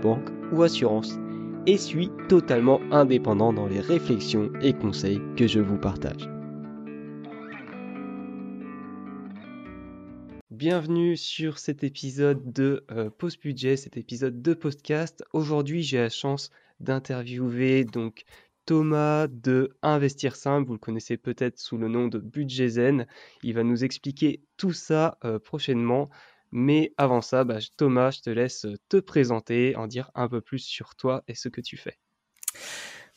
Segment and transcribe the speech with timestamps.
[0.00, 1.18] banque ou assurance,
[1.66, 6.28] et suis totalement indépendant dans les réflexions et conseils que je vous partage.
[10.50, 15.22] Bienvenue sur cet épisode de euh, Post Budget, cet épisode de podcast.
[15.32, 16.50] Aujourd'hui, j'ai la chance
[16.80, 18.24] d'interviewer donc
[18.66, 23.06] Thomas de Investir Simple, vous le connaissez peut-être sous le nom de Budget Zen.
[23.42, 26.10] Il va nous expliquer tout ça euh, prochainement.
[26.52, 30.40] Mais avant ça, bah, Thomas, je te laisse euh, te présenter, en dire un peu
[30.40, 31.98] plus sur toi et ce que tu fais.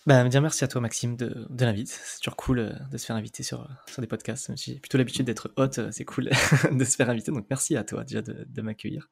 [0.06, 1.90] Bah, dire merci à toi, Maxime, de, de l'invite.
[1.90, 4.52] C'est toujours cool euh, de se faire inviter sur, sur des podcasts.
[4.56, 6.30] J'ai plutôt l'habitude d'être hôte, c'est cool
[6.72, 7.32] de se faire inviter.
[7.32, 9.10] Donc, merci à toi déjà de, de m'accueillir.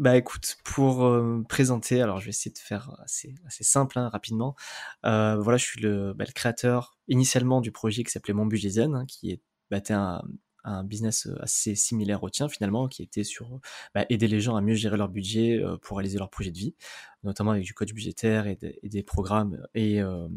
[0.00, 4.08] Bah écoute, pour euh, présenter, alors je vais essayer de faire assez, assez simple, hein,
[4.08, 4.56] rapidement.
[5.04, 8.70] Euh, voilà, je suis le, bah, le, créateur initialement du projet qui s'appelait Mon Budget
[8.70, 10.22] Zen, hein, qui est bah, un,
[10.64, 13.60] un, business assez similaire au tien finalement, qui était sur
[13.94, 16.58] bah, aider les gens à mieux gérer leur budget euh, pour réaliser leur projet de
[16.58, 16.74] vie,
[17.22, 20.28] notamment avec du code budgétaire et, des programmes et, euh,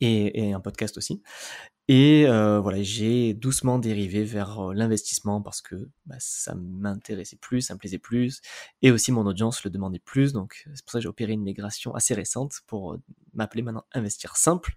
[0.00, 1.22] et, et, un podcast aussi.
[1.92, 7.62] Et euh, voilà, j'ai doucement dérivé vers euh, l'investissement parce que bah, ça m'intéressait plus,
[7.62, 8.42] ça me plaisait plus,
[8.80, 10.32] et aussi mon audience le demandait plus.
[10.32, 13.02] Donc c'est pour ça que j'ai opéré une migration assez récente pour euh,
[13.40, 14.74] m'appeler maintenant Investir Simple,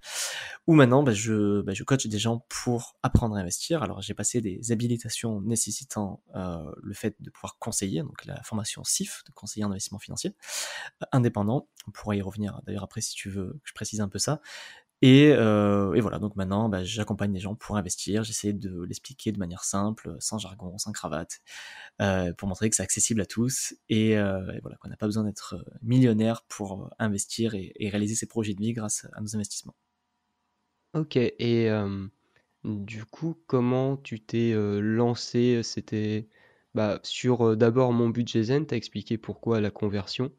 [0.67, 3.83] où maintenant bah, je, bah, je coach des gens pour apprendre à investir.
[3.83, 8.83] Alors j'ai passé des habilitations nécessitant euh, le fait de pouvoir conseiller, donc la formation
[8.83, 10.35] CIF, de conseiller en investissement financier,
[11.11, 11.67] indépendant.
[11.87, 14.41] On pourra y revenir d'ailleurs après si tu veux que je précise un peu ça.
[15.05, 18.23] Et, euh, et, voilà, donc maintenant, bah, j'accompagne les gens pour investir.
[18.23, 21.41] J'essaie de l'expliquer de manière simple, sans jargon, sans cravate,
[22.01, 24.39] euh, pour montrer que c'est accessible à tous et, euh,
[24.79, 29.05] qu'on n'a pas besoin d'être millionnaire pour investir et, réaliser ses projets de vie grâce
[29.11, 29.75] à nos investissements.
[30.93, 31.69] Ok, et
[32.63, 35.63] du coup, comment tu t'es lancé?
[35.63, 36.29] C'était
[36.75, 40.31] bah, sur d'abord mon budget zen, tu as expliqué pourquoi la conversion.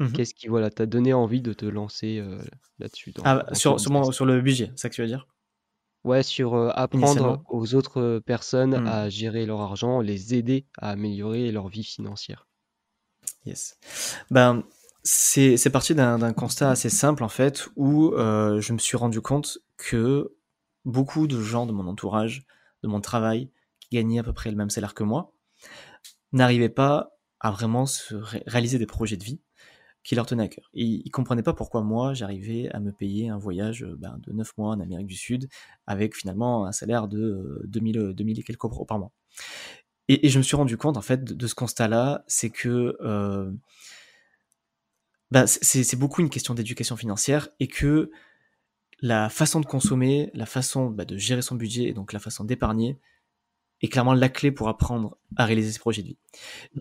[0.00, 2.42] Mmh Qu'est-ce qui voilà, t'a donné envie de te lancer euh,
[2.78, 5.28] là-dessus ah, sur, sur, sur, le budget, c'est ça que tu veux dire?
[6.04, 8.86] Ouais, sur euh, apprendre aux autres personnes mmh.
[8.86, 12.48] à gérer leur argent, les aider à améliorer leur vie financière.
[13.44, 13.78] Yes.
[14.30, 14.64] Ben,
[15.02, 19.58] c'est parti d'un constat assez simple en fait, où euh, je me suis rendu compte
[19.76, 20.34] que
[20.86, 22.46] beaucoup de gens de mon entourage,
[22.82, 23.50] de mon travail,
[23.80, 25.34] qui gagnaient à peu près le même salaire que moi,
[26.32, 29.40] n'arrivaient pas à vraiment se ré réaliser des projets de vie
[30.02, 30.70] qui leur tenait à cœur.
[30.74, 34.32] Et ils comprenaient pas pourquoi moi j'arrivais à me payer un voyage euh, ben, de
[34.32, 35.48] 9 mois en Amérique du Sud
[35.86, 39.12] avec finalement un salaire de 2000, euh, 2000 et quelques euros par mois.
[40.08, 43.52] Et, je me suis rendu compte en fait de, ce constat-là, c'est que euh,
[45.30, 48.10] ben, c'est beaucoup une question d'éducation financière et que
[49.02, 52.42] la façon de consommer, la façon ben, de gérer son budget et donc la façon
[52.42, 52.98] d'épargner
[53.82, 56.18] est clairement la clé pour apprendre à réaliser ses projets de vie.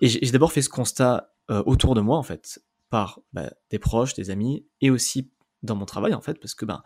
[0.01, 4.13] Et j'ai d'abord fait ce constat autour de moi en fait par bah, des proches,
[4.13, 5.31] des amis, et aussi
[5.63, 6.81] dans mon travail en fait, parce que ben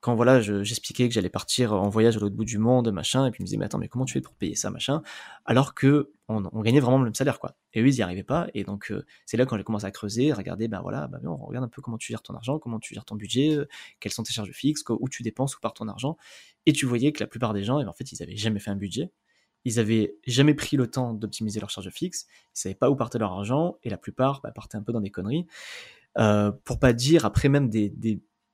[0.00, 3.32] quand voilà, j'expliquais que j'allais partir en voyage à l'autre bout du monde, machin, et
[3.32, 5.02] puis ils me disaient mais attends mais comment tu fais pour payer ça, machin,
[5.44, 7.56] alors que on, gagnait vraiment le même salaire quoi.
[7.72, 9.90] Et eux ils y arrivaient pas, et donc euh, c'est là quand j'ai commencé à
[9.90, 12.60] creuser, à regarder ben voilà, ben, on regarde un peu comment tu gères ton argent,
[12.60, 13.66] comment tu gères ton budget, euh,
[13.98, 16.16] quelles sont tes charges fixes, où tu dépenses où part ton argent,
[16.66, 18.60] et tu voyais que la plupart des gens, et ben, en fait ils avaient jamais
[18.60, 19.10] fait un budget,
[19.64, 23.18] ils avaient jamais pris le temps d'optimiser leurs charges fixes, ils savaient pas où partait
[23.18, 25.46] leur argent, et la plupart bah, partaient un peu dans des conneries.
[26.18, 27.92] Euh, pour pas dire après même des,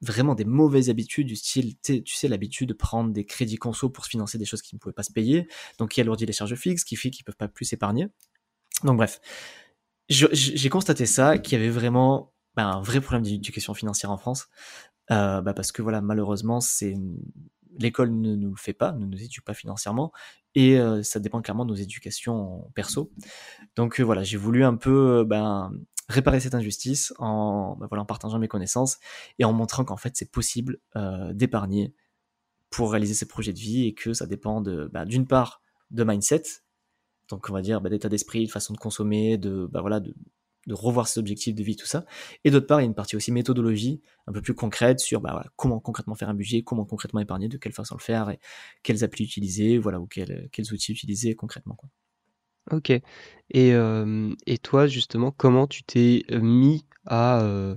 [0.01, 4.05] vraiment des mauvaises habitudes du style, tu sais, l'habitude de prendre des crédits conso pour
[4.05, 5.49] se financer des choses qui ne pouvaient pas se payer,
[5.79, 8.09] donc qui alourdit les charges fixes, qui fait qu'ils peuvent pas plus s'épargner.
[8.83, 9.21] Donc bref,
[10.09, 14.49] j'ai constaté ça, qu'il y avait vraiment bah, un vrai problème d'éducation financière en France,
[15.11, 16.95] euh, bah, parce que voilà, malheureusement, c'est
[17.79, 20.13] l'école ne nous le fait pas, ne nous éduque pas financièrement,
[20.55, 23.11] et euh, ça dépend clairement de nos éducations perso.
[23.77, 25.73] Donc euh, voilà, j'ai voulu un peu euh, ben,
[26.09, 28.99] réparer cette injustice en, ben, voilà, en partageant mes connaissances
[29.39, 30.79] et en montrant qu'en fait c'est possible
[31.33, 31.95] d'épargner
[32.71, 36.43] pour réaliser ses projets de vie et que ça dépend ben, d'une part de mindset,
[37.29, 40.15] donc on va dire d'état d'esprit, de façon de consommer, de voilà de
[40.67, 42.05] de revoir ses objectifs de vie, tout ça.
[42.45, 45.21] Et d'autre part, il y a une partie aussi méthodologie, un peu plus concrète sur
[45.21, 48.39] bah, comment concrètement faire un budget, comment concrètement épargner, de quelle façon le faire, et
[48.83, 51.77] quelles applis utiliser, voilà, ou quels, outils utiliser concrètement.
[52.71, 52.91] OK
[53.51, 57.77] et hem et toi justement, comment tu t'es, mis à, heu,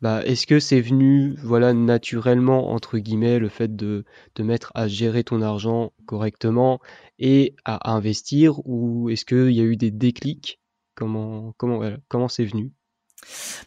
[0.00, 4.04] bah, est-ce que c'est venu, voilà, «naturellement» entre guillemets, le fait de
[4.34, 6.80] te mettre à gérer ton argent correctement
[7.18, 8.60] et à investir?
[8.66, 10.60] Ou est-ce qu'il y a eu des déclics?
[11.00, 12.74] Comment comment voilà, comment c'est venu?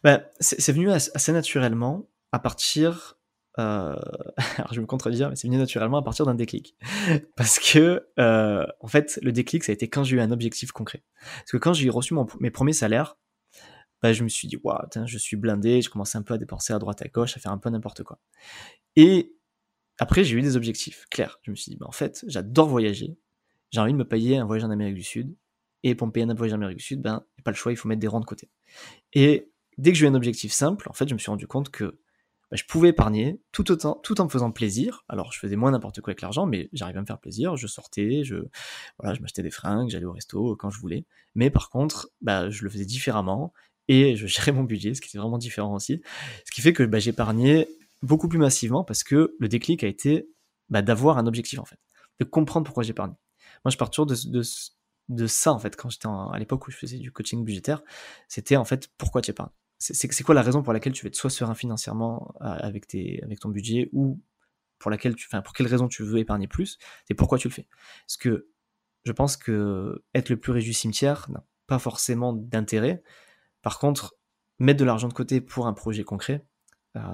[0.04, 3.18] Bah, c'est venu ass assez naturellement à partir,
[3.58, 3.62] heu,
[4.58, 6.78] alors je vais me contredire, mais c'est venu naturellement à partir d'un déclic.
[7.36, 10.72] Parce que, heu, en fait, le déclic, ça a été quand j'ai eu un objectif
[10.72, 11.04] concret.
[11.38, 13.18] Parce que quand j'ai reçu mes premiers salaires,
[14.04, 16.74] bah, je me suis dit: «Waouh, je suis blindé», je commençais un peu à dépenser
[16.74, 18.20] à droite à gauche, à faire un peu n'importe quoi.
[18.96, 19.34] Et
[19.98, 21.40] après, j'ai eu des objectifs clairs.
[21.42, 23.18] Je me suis dit: «Bah, en fait, j'adore voyager,
[23.72, 25.36] j'ai envie de me payer un voyage en Amérique du Sud
[25.84, 28.08] et un voyage en Amérique du Sud, ben, pas le choix, il faut mettre des
[28.08, 28.50] ronds de côté».
[29.14, 31.70] Et dès que j'ai eu un objectif simple, en fait, je me suis rendu compte
[31.70, 32.00] que,
[32.52, 35.04] bah, je pouvais épargner tout autant tout en me faisant plaisir.
[35.10, 37.56] Alors, je faisais moins n'importe quoi avec l'argent, mais j'arrivais à me faire plaisir.
[37.58, 38.36] Je sortais, je
[39.00, 41.06] voilà, m'achetais des fringues, j'allais au resto quand je voulais.
[41.36, 43.54] Mais par contre, bah, je le faisais différemment
[43.88, 46.02] et je gérais mon budget, ce qui était vraiment différent aussi.
[46.46, 47.68] Ce qui fait que, bah, j'épargnais
[48.04, 50.30] beaucoup plus massivement parce que le déclic a été,
[50.70, 51.80] d'avoir un objectif, en fait,
[52.20, 53.14] de comprendre pourquoi j'épargne.
[53.66, 54.42] Moi, je pars toujours de de
[55.10, 57.84] de ça, en fait, quand j'étais à l'époque où je faisais du coaching budgétaire,
[58.28, 59.52] c'était en fait pourquoi tu épargnes.
[59.78, 63.42] C'est quoi la raison pour laquelle tu veux être soit serein financièrement avec tes avec
[63.42, 64.22] ton budget ou
[64.80, 67.68] pour laquelle tu pour quelle raison tu veux épargner plus, c'est pourquoi tu le fais?
[68.08, 68.48] Parce que
[69.04, 73.04] je pense que être le plus riche du cimetière n'a pas forcément d'intérêt.
[73.62, 74.16] Par contre,
[74.60, 76.46] mettre de l'argent de côté pour un projet concret,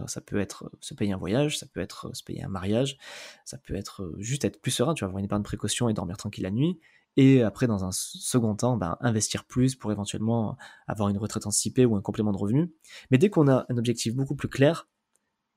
[0.06, 2.97] ça peut être se payer un voyage, ça peut être se payer un mariage,
[3.45, 5.94] ça peut être juste être plus serein, tu vas avoir une épargne de précaution et
[5.94, 6.80] dormir tranquille la nuit.
[7.21, 10.56] Et après, dans un second temps, ben, investir plus pour éventuellement
[10.88, 12.71] avoir une retraite anticipée ou un complément de revenu.
[13.12, 14.88] Mais dès qu'on a un objectif beaucoup plus clair,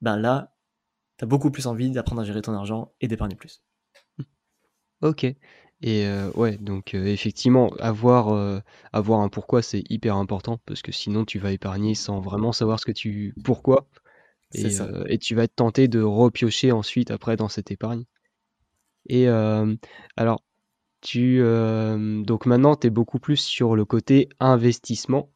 [0.00, 0.56] ben là,
[1.19, 3.62] tu as beaucoup plus envie d'apprendre à gérer ton argent et d'épargner plus.
[5.03, 5.23] OK.
[5.23, 8.61] Et heu, ouais, donc heu, effectivement, avoir, heu,
[8.93, 12.81] avoir un pourquoi, c'est hyper important parce que sinon tu vas épargner sans vraiment savoir
[12.81, 13.87] ce que tu pourquoi.
[14.55, 18.03] Et heu et tu vas être tenté de repiocher ensuite après dans cette épargne.
[19.09, 20.43] Et alors
[21.02, 25.31] tu, hem, donc maintenant tu es beaucoup plus sur le côté investissement.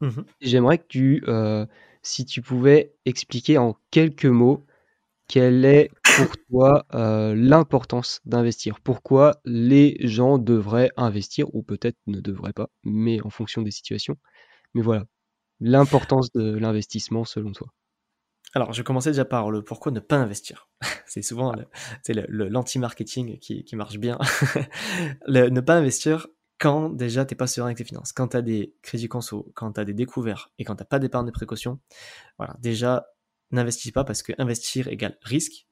[0.00, 1.66] Mmh J'aimerais que tu, heu,
[2.02, 4.66] si tu pouvais expliquer en quelques mots,
[5.28, 8.80] quelle est pour toi, heu, l'importance d'investir?
[8.80, 14.18] Pourquoi les gens devraient investir ou peut-être ne devraient pas, mais en fonction des situations?
[14.74, 15.04] Mais voilà,
[15.60, 17.68] l'importance de l'investissement selon toi?
[18.58, 20.68] Alors, je commencer déjà par le pourquoi ne pas investir.
[21.06, 21.54] C'est souvent
[22.08, 24.18] l'anti-marketing qui qui marche bien.
[25.28, 26.26] Ne pas investir
[26.58, 28.12] quand déjà tu es pas serein avec tes finances.
[28.12, 30.86] Quand tu as des crédits conso, quand tu as des découverts et quand tu as
[30.86, 31.78] pas d'épargne de précaution,
[32.36, 33.06] voilà, déjà
[33.52, 35.68] n'investis pas parce que investir égale risque,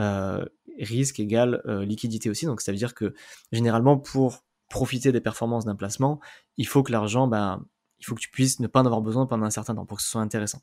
[0.00, 0.44] heu,
[0.80, 2.46] risque égale, heu, liquidité aussi.
[2.46, 3.14] Donc ça veut dire que
[3.52, 6.18] généralement pour profiter des performances d'un placement,
[6.56, 7.64] il faut que l'argent, ben,
[8.00, 9.98] il faut que tu puisses ne pas en avoir besoin pendant un certain temps pour
[9.98, 10.62] que ce soit intéressant.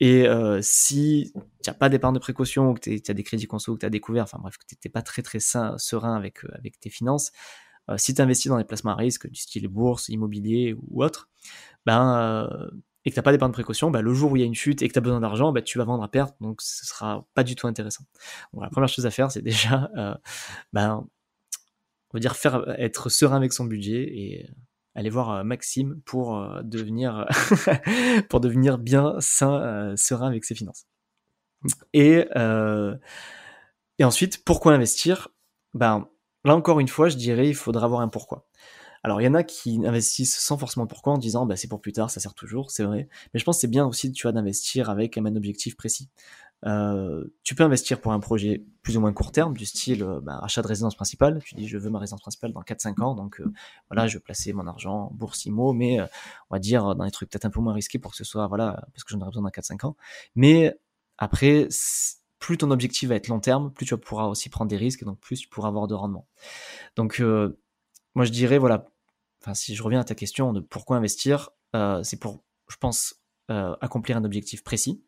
[0.00, 1.32] Et euh, si
[1.62, 3.80] tu n'as pas d'épargne de précaution, ou que tu as des crédits conso, ou que
[3.80, 6.48] tu as découvert, enfin bref, que tu n'es pas très très sain, serein avec, euh,
[6.54, 7.32] avec tes finances,
[7.90, 11.28] euh, si tu investis dans des placements à risque du style bourse, immobilier ou autre,
[11.86, 12.48] ben,
[13.04, 14.46] et que tu n'as pas d'épargne de précaution, ben, le jour où il y a
[14.46, 16.62] une chute et que tu as besoin d'argent, ben, tu vas vendre à perte, donc
[16.62, 18.04] ce sera pas du tout intéressant.
[18.52, 19.90] Donc, la première chose à faire, c'est déjà,
[20.72, 21.06] ben,
[22.10, 24.50] on va dire, faire, être serein avec son budget et
[24.94, 27.26] aller voir euh, Maxime pour euh, devenir
[28.28, 30.86] pour devenir bien sain, euh, serein avec ses finances.
[31.92, 32.26] Et
[33.98, 35.28] et ensuite, pourquoi investir?
[35.72, 36.08] Ben
[36.44, 38.46] là encore une fois, je dirais il faudra avoir un pourquoi.
[39.02, 41.80] Alors il y en a qui investissent sans forcément pourquoi en disant bah, c'est pour
[41.80, 43.08] plus tard, ça sert toujours, c'est vrai.
[43.32, 46.08] Mais je pense que c'est bien aussi tu vois d'investir avec un objectif précis.
[46.66, 50.20] Euh, tu peux investir pour un projet plus ou moins court terme, du style euh,
[50.20, 51.42] bah, achat de résidence principale.
[51.44, 53.52] Tu dis, je veux ma résidence principale dans 4-5 ans, donc euh,
[53.90, 57.10] voilà, je vais placer mon argent en bourse IMO, mais on va dire dans des
[57.10, 59.30] trucs peut-être un peu moins risqués pour que ce soit, voilà, parce que j'en aurai
[59.30, 59.96] besoin dans 4-5 ans.
[60.34, 60.74] Mais
[61.18, 61.68] après,
[62.38, 65.04] plus ton objectif va être long terme, plus tu pourras aussi prendre des risques, et
[65.04, 66.26] donc plus tu pourras avoir de rendement.
[66.96, 67.20] Donc,
[68.14, 68.86] moi je dirais, voilà,
[69.42, 71.50] enfin, si je reviens à ta question de pourquoi investir,
[72.02, 73.16] c'est pour, je pense,
[73.48, 75.02] accomplir un objectif précis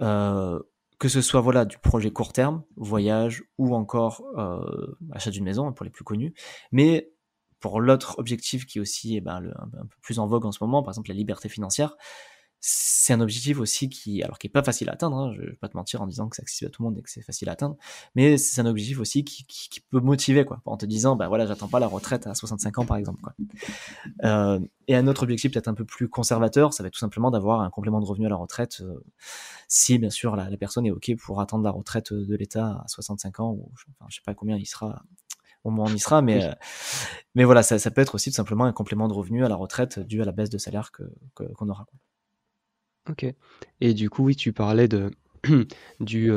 [0.00, 0.60] euh,
[0.98, 5.72] que ce soit voilà du projet court terme, voyage ou encore euh, achat d'une maison
[5.72, 6.34] pour les plus connus,
[6.72, 7.10] mais
[7.58, 10.82] pour l'autre objectif qui aussi eh ben, un, peu plus en vogue en ce moment,
[10.82, 11.96] par exemple la liberté financière,
[12.60, 15.52] c'est un objectif aussi qui, alors qui est pas facile à atteindre, hein, je vais
[15.52, 17.22] pas te mentir en disant que c'est accessible à tout le monde et que c'est
[17.22, 17.76] facile à atteindre,
[18.14, 21.28] mais c'est un objectif aussi qui, qui, qui, peut motiver, quoi, en te disant, bah
[21.28, 23.34] voilà, j'attends pas la retraite à 65 ans, par exemple, quoi.
[24.24, 27.30] Euh, et un autre objectif peut-être un peu plus conservateur, ça va être tout simplement
[27.30, 29.02] d'avoir un complément de revenu à la retraite, euh,
[29.66, 32.88] si bien sûr la, la, personne est ok pour attendre la retraite de l'État à
[32.88, 35.02] 65 ans, ou enfin, je sais pas combien il sera
[35.64, 36.22] au moins on y sera.
[36.22, 36.52] Mais, euh,
[37.34, 39.56] mais voilà, ça, ça, peut être aussi tout simplement un complément de revenu à la
[39.56, 41.86] retraite dû à la baisse de salaire qu'on que, qu'on aura.
[43.08, 43.26] Ok.
[43.80, 45.10] Et du coup, oui, tu parlais de,
[46.00, 46.30] du,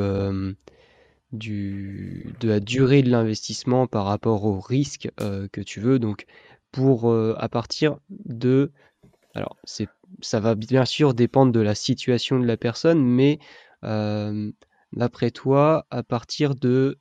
[1.32, 5.98] du, de la durée de l'investissement par rapport au risque que tu veux.
[5.98, 6.26] Donc,
[6.72, 8.72] pour à partir de.
[9.34, 9.88] Alors, c'est,
[10.20, 13.38] ça va bien sûr dépendre de la situation de la personne, mais
[13.82, 16.98] d'après toi, à partir de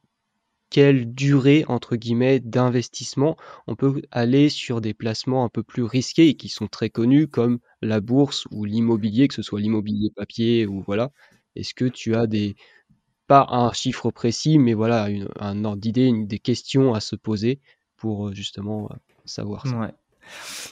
[0.74, 3.38] quelle durée, entre guillemets, d'investissement
[3.68, 7.60] on peut aller sur des placements un peu plus risqués qui sont très connus comme
[7.84, 11.12] la bourse ou l'immobilier, que ce soit l'immobilier papier ou voilà.
[11.56, 12.56] Est-ce que tu as des,
[13.28, 17.60] pas un chiffre précis, mais voilà, un ordre d'idée, des questions à se poser
[17.96, 19.92] pour euh, justement euh, savoir ça?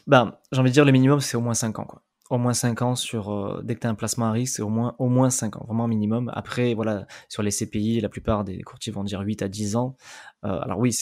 [0.08, 1.86] Ben, j'ai envie de dire le minimum, c'est au moins 5 ans.
[1.86, 2.02] Quoi.
[2.32, 4.62] Au moins 5 ans sur, euh, dès que tu as un placement à risque, c'est
[4.62, 6.32] au moins, au moins 5 ans, vraiment minimum.
[6.34, 9.98] Après, voilà, sur les CPI, la plupart des courtiers vont dire 8 à 10 ans.
[10.42, 10.96] alors oui,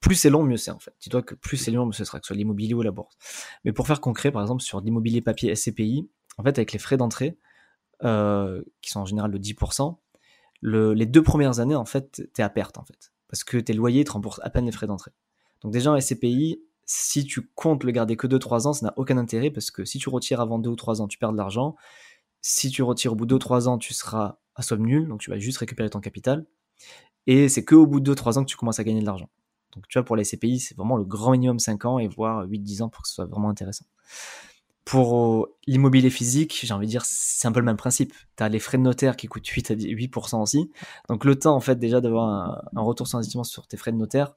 [0.00, 0.94] plus c'est long, mieux c'est en fait.
[1.00, 3.16] Dis-toi que plus c'est long, mieux ce sera, que ce soit l'immobilier ou la bourse.
[3.64, 6.98] Mais pour faire concret, par exemple, sur l'immobilier papier SCPI, en fait, avec les frais
[6.98, 7.38] d'entrée,
[8.02, 9.96] qui sont en général de 10%,
[10.60, 13.14] les deux premières années, en fait, tu es à perte, en fait.
[13.28, 15.12] Parce que tes loyers te remboursent à peine les frais d'entrée.
[15.62, 19.18] Donc déjà, en SCPI, si tu comptes le garder que 2-3 ans, ça n'a aucun
[19.18, 21.76] intérêt parce que si tu retires avant 2 ou 3 ans, tu perds de l'argent.
[22.40, 25.08] Si tu retires au bout de 2 ou 3 ans, tu seras à somme nulle,
[25.08, 26.46] donc tu vas juste récupérer ton capital.
[27.26, 29.28] Et c'est que au bout de 2-3 ans que tu commences à gagner de l'argent.
[29.74, 32.46] Donc tu vois, pour les SCPI, c'est vraiment le grand minimum 5 ans et voire
[32.46, 33.84] 8-10 ans pour que ce soit vraiment intéressant.
[34.84, 38.14] Pour l'immobilier physique, j'ai envie de dire, c'est un peu le même principe.
[38.36, 40.70] Tu as les frais de notaire qui coûtent 8 à 8% aussi.
[41.08, 43.96] Donc le temps, en fait, déjà d'avoir un, retour sur investissement sur tes frais de
[43.96, 44.36] notaire,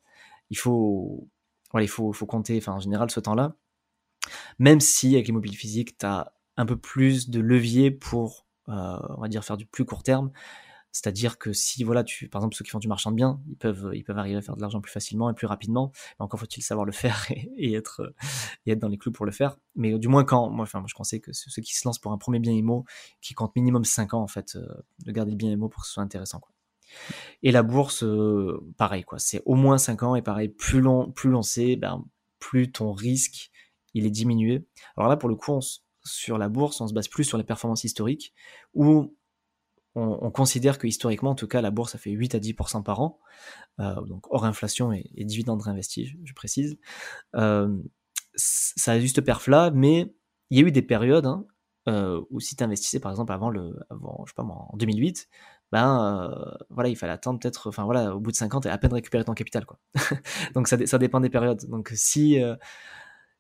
[0.49, 1.27] il faut,
[1.71, 3.55] voilà, il faut, compter, enfin, en général, ce temps-là.
[4.59, 9.43] Même si, avec l'immobilier physique, tu as un peu plus de levier pour, euh, dire,
[9.43, 10.31] faire du plus court terme.
[10.91, 13.55] C'est-à-dire que si, voilà, tu, par exemple, ceux qui font du marchand de biens, ils
[13.55, 15.91] peuvent, ils peuvent arriver à faire de l'argent plus facilement et plus rapidement.
[16.17, 18.13] Encore faut-il savoir le faire et, être,
[18.65, 19.57] et être dans les clous pour le faire.
[19.75, 22.17] Mais du moins, quand, moi, enfin, je conseille que ceux qui se lancent pour un
[22.17, 22.85] premier bien IMO,
[23.21, 24.67] qui compte minimum 5 ans, en fait, euh,
[25.05, 26.41] de garder le bien IMO pour que ce soit intéressant.
[27.43, 29.19] Et la bourse, euh, pareil, quoi.
[29.19, 32.03] C'est au moins 5 ans et pareil, plus long, plus c'est, ben,
[32.39, 33.51] plus ton risque,
[33.93, 34.65] il est diminué.
[34.97, 35.59] Alors là, pour le coup,
[36.03, 38.33] sur la bourse, on se base plus sur les performances historiques,
[38.73, 39.15] où
[39.95, 43.01] on, considère que historiquement, en tout cas, la bourse a fait 8 à 10% par
[43.01, 43.19] an,
[43.79, 46.77] euh, donc hors inflation et, dividendes réinvestis, je, précise.
[47.35, 47.75] Euh,
[48.35, 50.13] ça a juste perf là, mais
[50.49, 51.45] il y a eu des périodes hein,
[52.29, 55.27] où si tu investissais par exemple avant le, avant, je sais pas moi, en 2008,
[55.71, 56.33] ben
[56.69, 59.23] voilà, il fallait attendre peut-être, enfin voilà, au bout de 50 et à peine récupérer
[59.23, 59.79] ton capital quoi.
[60.53, 61.65] donc ça, ça, dépend des périodes.
[61.69, 62.37] Donc si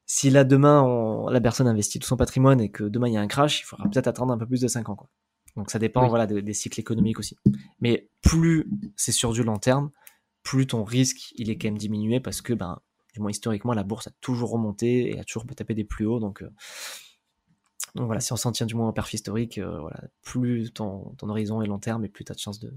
[0.05, 3.21] si là demain la personne investit tout son patrimoine et que demain il y a
[3.21, 5.09] un crash, il faudra peut-être attendre un peu plus de 5 ans quoi.
[5.55, 7.37] Donc ça dépend voilà, des, cycles économiques aussi.
[7.79, 9.91] Mais plus c'est sur du long terme,
[10.43, 12.79] plus ton risque il est quand même diminué parce que ben,
[13.13, 16.19] du moins historiquement la bourse a toujours remonté et a toujours tapé des plus hauts.
[16.19, 16.49] Donc, euh,
[17.95, 21.13] donc voilà, si on s'en tient du moins en perf historique, euh, voilà, plus ton,
[21.17, 22.73] ton, horizon est long terme et plus tu as de chances de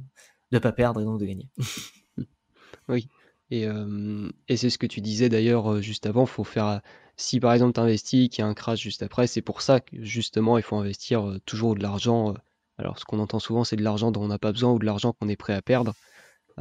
[0.52, 1.48] ne pas perdre et donc de gagner.
[2.88, 3.08] oui.
[3.50, 6.80] Et, euh, et c'est ce que tu disais d'ailleurs juste avant, faut faire
[7.16, 9.80] si par exemple tu investis, qu'il y a un crash juste après, c'est pour ça
[9.80, 12.34] que justement il faut investir toujours de l'argent
[12.78, 14.84] alors, ce qu'on entend souvent, c'est de l'argent dont on n'a pas besoin ou de
[14.84, 15.94] l'argent qu'on est prêt à perdre.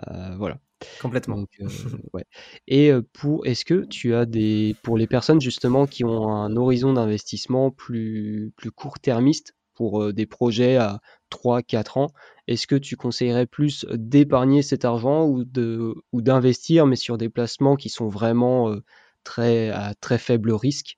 [0.07, 0.59] Euh, voilà.
[1.01, 1.45] Complètement.
[1.61, 1.67] Euh,
[2.67, 6.55] Et euh, pour, est-ce que tu as des, pour les personnes justement qui ont un
[6.55, 10.99] horizon d'investissement plus, plus court-termiste pour des projets à
[11.31, 12.11] 3-4 ans,
[12.47, 17.29] est-ce que tu conseillerais plus d'épargner cet argent ou, de, ou d'investir, mais sur des
[17.29, 18.75] placements qui sont vraiment
[19.23, 20.97] très, à très faible risque,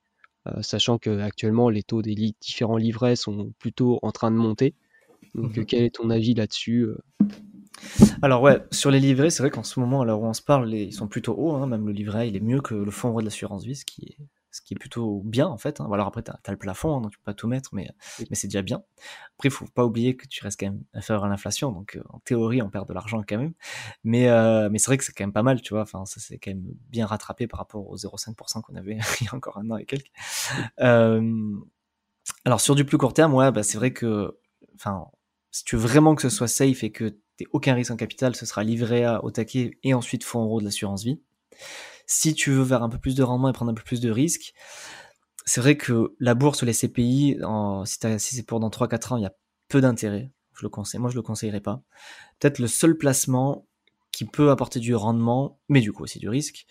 [0.60, 4.74] sachant qu'actuellement les taux des différents livrets sont plutôt en train de monter.
[5.34, 6.98] Donc, mmh quel est ton avis là-dessus euh?
[8.22, 10.42] Alors ouais, sur les livrets, c'est vrai qu'en ce moment, à l'heure où on se
[10.42, 11.54] parle, ils sont plutôt hauts.
[11.54, 11.66] Hein.
[11.66, 14.18] même le livret, il est mieux que le fonds de l'assurance vie, ce qui est,
[14.54, 15.80] ce qui est plutôt bien en fait.
[15.80, 15.88] Hein.
[15.92, 17.90] Alors après, tu as, le plafond, hein, donc tu peux pas tout mettre, mais,
[18.30, 18.82] mais c'est déjà bien.
[19.34, 22.02] Après, il faut pas oublier que tu restes quand même inférieur à l'inflation, donc euh,
[22.10, 23.52] en théorie, on perd de l'argent quand même.
[24.04, 25.82] Mais, euh, mais c'est vrai que c'est quand même pas mal, tu vois.
[25.82, 29.28] Enfin, ça c'est quand même bien rattrapé par rapport aux 0,5% qu'on avait il y
[29.28, 30.12] a encore un an et quelques.
[30.78, 34.38] alors sur du plus court terme, ouais, bah, c'est vrai que,
[34.76, 35.06] enfin,
[35.50, 38.36] si tu veux vraiment que ce soit safe et que tu aucun risque en capital,
[38.36, 41.20] ce sera livré à, au taquet et ensuite fonds euros de l'assurance vie.
[42.06, 44.10] Si tu veux faire un peu plus de rendement et prendre un peu plus de
[44.10, 44.54] risques,
[45.46, 47.38] c'est vrai que la bourse ou les CPI,
[47.84, 49.34] si, c'est pour dans 3-4 ans, il y a
[49.68, 50.30] peu d'intérêt.
[50.54, 50.98] Je le.
[50.98, 51.82] Moi, je le conseillerais pas.
[52.38, 53.66] Peut-être le seul placement
[54.12, 56.66] qui peut apporter du rendement, mais du coup aussi du risque,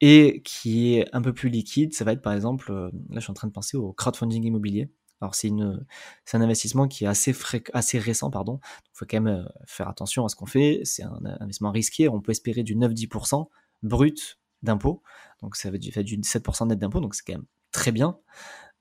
[0.00, 3.20] et qui est un peu plus liquide, ça va être par exemple, euh, là je
[3.20, 4.88] suis en train de penser au crowdfunding immobilier.
[5.20, 5.84] Alors c'est une
[6.24, 7.34] c'est un investissement qui est assez
[7.72, 8.60] assez récent pardon.
[8.62, 10.80] Il faut quand même faire attention à ce qu'on fait.
[10.84, 12.08] C'est un investissement risqué.
[12.08, 13.48] On peut espérer du 9-10%
[13.82, 15.02] brut d'impôts.
[15.42, 18.18] Donc ça fait du, fait du 7% net d'impôts, donc c'est quand même très bien.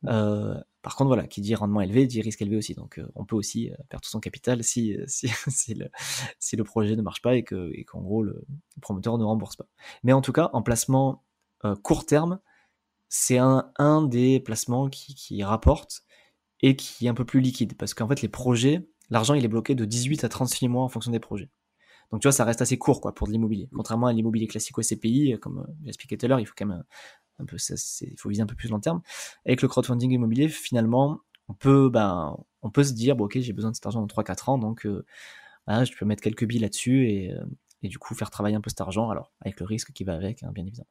[0.07, 2.75] Euh, par contre, voilà, qui dit rendement élevé dit risque élevé aussi.
[2.75, 5.89] Donc, euh, on peut aussi euh, perdre tout son capital si, si, si, le,
[6.39, 8.45] si, le, projet ne marche pas et qu'en et qu'en gros, le,
[8.81, 9.67] promoteur ne rembourse pas.
[10.03, 11.23] Mais en tout cas, en placement
[11.81, 12.39] court terme,
[13.09, 16.04] c'est un, un des placements qui, qui rapporte
[16.65, 17.77] et qui est un peu plus liquide.
[17.77, 20.89] Parce qu'en fait, les projets, l'argent, il est bloqué de 18 à 36 mois en
[20.89, 21.51] fonction des projets.
[22.11, 23.69] Donc tu vois, ça reste assez court quoi pour de l'immobilier.
[23.73, 26.83] Contrairement à l'immobilier classique au CPI, comme j'expliquais tout à l'heure, il faut quand même
[27.37, 29.01] un peu, il faut viser un peu plus long terme.
[29.45, 31.19] Avec le crowdfunding immobilier, finalement,
[31.49, 34.07] on peut, ben, on peut se dire, bon, ok, j'ai besoin de cet argent dans
[34.07, 35.05] 3-4 ans, donc euh,
[35.67, 37.45] je peux mettre quelques billes là-dessus et, euh,
[37.83, 40.15] et, du coup faire travailler un peu cet argent, alors avec le risque qui va
[40.15, 40.89] avec, hein, bien évidemment.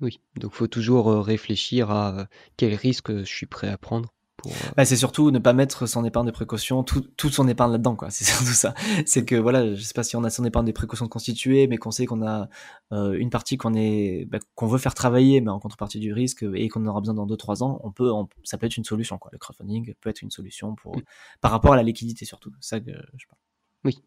[0.00, 2.26] Oui, donc faut toujours euh, réfléchir à
[2.56, 4.14] quel risque je suis prêt à prendre
[4.46, 7.72] euh, bah, c'est surtout ne pas mettre son épargne de précaution, tout, toute son épargne
[7.72, 8.10] là-dedans, quoi.
[8.10, 8.74] C'est surtout ça.
[9.06, 11.76] C'est que voilà, je sais pas si on a son épargne de précaution constituée, mais
[11.76, 12.48] qu'on sait qu'on a
[12.92, 16.44] euh, une partie qu'on est, bah, qu'on veut faire travailler, mais en contrepartie du risque
[16.54, 18.10] et qu'on aura besoin dans 2-3 ans, on peut,
[18.44, 19.30] ça peut être une solution, quoi.
[19.32, 20.96] Le crowdfunding peut être une solution pour,
[21.40, 22.52] par rapport à la liquidité surtout.
[22.60, 23.40] Ça que je parle.
[23.84, 24.02] Oui.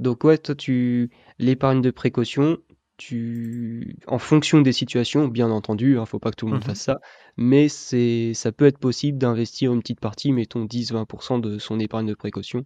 [0.00, 2.58] Donc ouais, toi tu l'épargne de précaution,
[2.96, 6.66] tu en fonction des situations, bien entendu, hein, faut pas que tout le monde mmh
[6.66, 7.00] fasse ça,
[7.36, 12.06] mais c'est ça peut être possible d'investir une petite partie, mettons 10-20% de son épargne
[12.06, 12.64] de précaution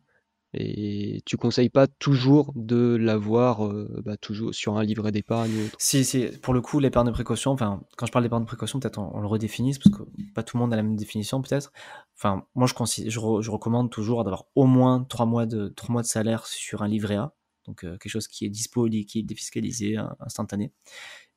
[0.55, 5.69] et tu conseilles pas toujours de l'avoir, euh, bah, toujours sur un livret d'épargne?
[5.77, 8.81] Si, si, pour le coup, l'épargne de précaution, enfin, quand je parle d'épargne de précaution,
[8.81, 10.03] peut-être on le redéfinisse parce que
[10.35, 11.71] pas tout le monde a la même définition peut-être.
[12.17, 16.07] Enfin, moi je je recommande toujours d'avoir au moins 3 mois de 3 mois de
[16.07, 17.35] salaire sur un livret A
[17.69, 20.73] donc euh, quelque chose qui est dispo, liquide, défiscalisé, instantané.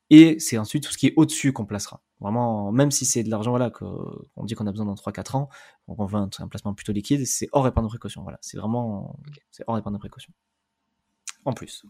[0.10, 2.02] Et c'est ensuite tout ce qui est au-dessus qu'on placera.
[2.20, 5.50] Vraiment, même si c'est de l'argent voilà, qu'on dit qu'on a besoin dans 3-4 ans,
[5.88, 8.22] donc on veut un, placement plutôt liquide, c'est hors épargne de précaution.
[8.24, 9.20] Voilà, c'est vraiment
[9.52, 10.34] c'est hors épargne de précaution.
[11.46, 11.86] En plus.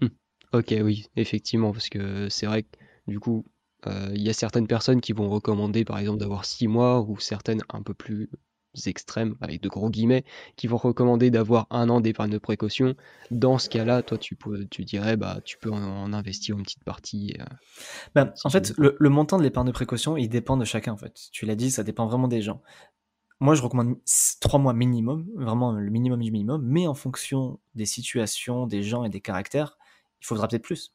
[0.00, 0.06] Mmh.
[0.52, 3.44] Ok, oui, effectivement, parce que c'est vrai que du coup,
[3.86, 7.18] euh, il y a certaines personnes qui vont recommander par exemple d'avoir 6 mois ou
[7.18, 8.30] certaines un peu plus
[8.86, 10.24] extrêmes, avec de gros guillemets,
[10.56, 12.94] qui vont recommander d'avoir un an d'épargne de précaution.
[13.30, 16.84] Dans ce cas-là, toi, tu, peux, tu dirais, bah, tu peux en, investir une petite
[16.84, 17.34] partie.
[17.40, 17.44] Euh,
[18.14, 21.14] bah, en fait, le, montant de l'épargne de précaution, il dépend de chacun, en fait.
[21.32, 22.62] Tu l'as dit, ça dépend vraiment des gens.
[23.40, 23.96] Moi, je recommande
[24.40, 29.04] trois mois minimum, vraiment le minimum du minimum, mais en fonction des situations, des gens
[29.04, 29.78] et des caractères,
[30.20, 30.94] il faudra peut-être plus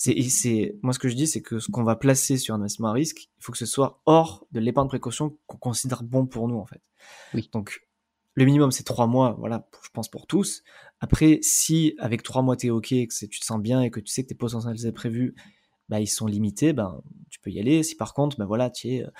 [0.00, 2.88] c'est, moi ce que je dis, c'est que ce qu'on va placer sur un investissement
[2.88, 6.26] à risque, il faut que ce soit hors de l'épargne de précaution qu'on considère bon
[6.26, 6.80] pour nous en fait.
[7.34, 7.50] Oui.
[7.52, 7.86] Donc
[8.34, 10.62] le minimum c'est trois mois, voilà, je pense pour tous.
[11.00, 14.10] Après, si avec trois mois t'es ok, que tu te sens bien et que tu
[14.10, 15.34] sais que tes potentiels prévus,
[15.90, 17.82] bah ils sont limités, ben tu peux y aller.
[17.82, 19.10] Si par contre, ben voilà, tu es euh,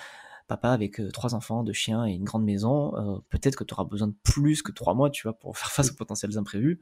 [0.51, 3.73] papa avec euh, trois enfants, deux chiens et une grande maison, euh, peut-être que tu
[3.73, 6.81] auras besoin de plus que trois mois, tu vois, pour faire face aux potentiels imprévus.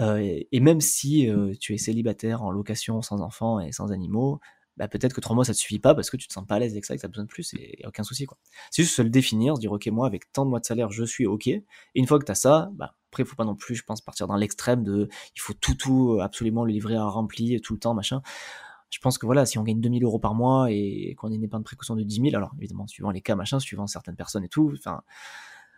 [0.00, 0.16] Euh,
[0.50, 1.28] et, même si
[1.60, 4.40] tu es célibataire, en location, sans enfants et sans animaux,
[4.78, 6.56] bah, peut-être que trois mois ça te suffit pas parce que tu te sens pas
[6.56, 8.38] à l'aise avec ça et que tu as besoin de plus et, aucun souci quoi.
[8.72, 10.90] C'est juste se le définir, se dire ok moi avec tant de mois de salaire
[10.90, 11.46] je suis ok.
[11.46, 11.64] Et
[11.94, 14.00] une fois que tu as ça, bah, après il faut pas non plus je pense
[14.00, 17.78] partir dans l'extrême de il faut tout tout absolument le livrer à rempli tout le
[17.78, 18.22] temps machin
[18.94, 21.42] je pense que voilà, si on gagne 2000 euros par mois et qu'on a une
[21.42, 24.44] épargne de précaution de 10 000, alors évidemment, suivant les cas, machin, suivant certaines personnes
[24.44, 25.02] et tout, enfin,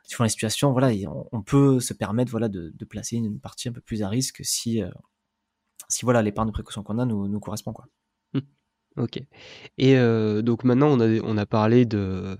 [0.04, 0.90] suivant les situations, voilà,
[1.32, 4.82] on, peut se permettre, voilà, de, placer une partie un peu plus à risque si,
[4.82, 4.90] euh,
[5.88, 7.86] si voilà, l'épargne de précaution qu'on a nous, correspond, quoi.
[8.34, 8.40] Mmh.
[8.98, 9.22] Ok.
[9.78, 12.38] Et euh, donc maintenant, on a, on a parlé de,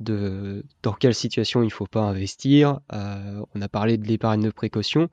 [0.00, 2.80] de dans quelle situation il ne faut pas investir.
[2.92, 5.08] Euh, on a parlé de l'épargne de précaution.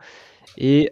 [0.57, 0.91] Et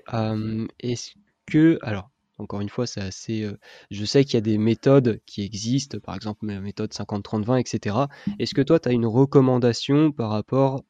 [0.79, 1.11] est-ce
[1.47, 3.47] que, alors, encore une fois, c'est assez.
[3.91, 8.07] je sais qu'il y a des méthodes qui existent, par exemple la méthode 50-30-20, etc.
[8.39, 10.83] Est-ce que toi, tu as une recommandation par rapport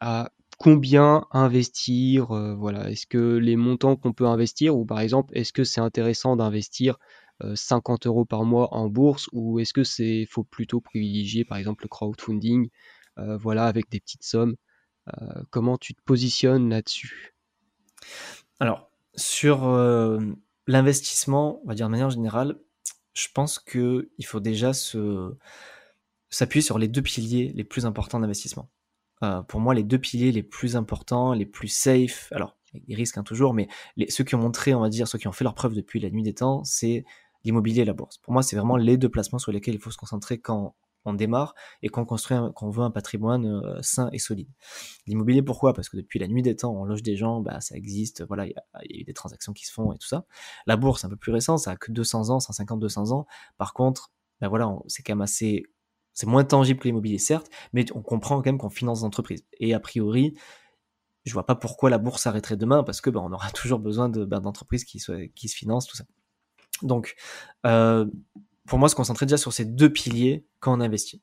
[0.00, 2.26] à combien investir
[2.56, 2.90] voilà.
[2.90, 6.98] Est-ce que les montants qu'on peut investir, ou par exemple, est-ce que c'est intéressant d'investir
[7.54, 11.84] 50 euros par mois en bourse, ou est-ce que c'est faut plutôt privilégier par exemple
[11.84, 12.68] le crowdfunding,
[13.16, 14.56] voilà, avec des petites sommes
[15.50, 17.34] Comment tu te positionnes là-dessus?
[18.58, 20.18] Alors, sur euh,
[20.66, 22.58] l'investissement, on va dire de manière générale,
[23.14, 24.72] je pense qu'il faut déjà
[26.30, 28.68] s'appuyer sur les deux piliers les plus importants d'investissement.
[29.22, 33.16] Euh, pour moi, les deux piliers les plus importants, les plus safe, alors des risques
[33.16, 33.68] hein, toujours, mais
[34.08, 36.10] ceux qui ont montré, on va dire, ceux qui ont fait leur preuve depuis la
[36.10, 37.04] nuit des temps, c'est
[37.44, 38.18] l'immobilier et la bourse.
[38.18, 40.74] Pour moi, c'est vraiment les deux placements sur lesquels il faut se concentrer quand
[41.06, 44.48] on démarre et qu'on construit, veut un patrimoine euh, sain et solide.
[45.06, 45.72] L'immobilier, pourquoi?
[45.72, 48.46] Parce que depuis la nuit des temps, on loge des gens, bah, ça existe, voilà,
[48.46, 48.54] il
[48.90, 50.26] y, a eu des transactions qui se font et tout ça.
[50.66, 53.26] La bourse, un peu plus récent, ça a que 200 ans, 150, 200 ans.
[53.56, 55.64] Par contre, bah voilà, c'est quand même assez,
[56.12, 59.44] c'est moins tangible que l'immobilier, certes, mais on comprend quand même qu'on finance des entreprises.
[59.58, 60.34] Et a priori,
[61.24, 64.08] je vois pas pourquoi la bourse s'arrêterait demain parce que ben, on aura toujours besoin
[64.08, 65.02] de, ben, d'entreprises qui,
[65.34, 66.04] qui se financent, tout ça.
[66.82, 67.16] Donc,
[67.64, 68.06] euh,
[68.66, 71.22] pour moi, se concentrer déjà sur ces deux piliers quand on investit.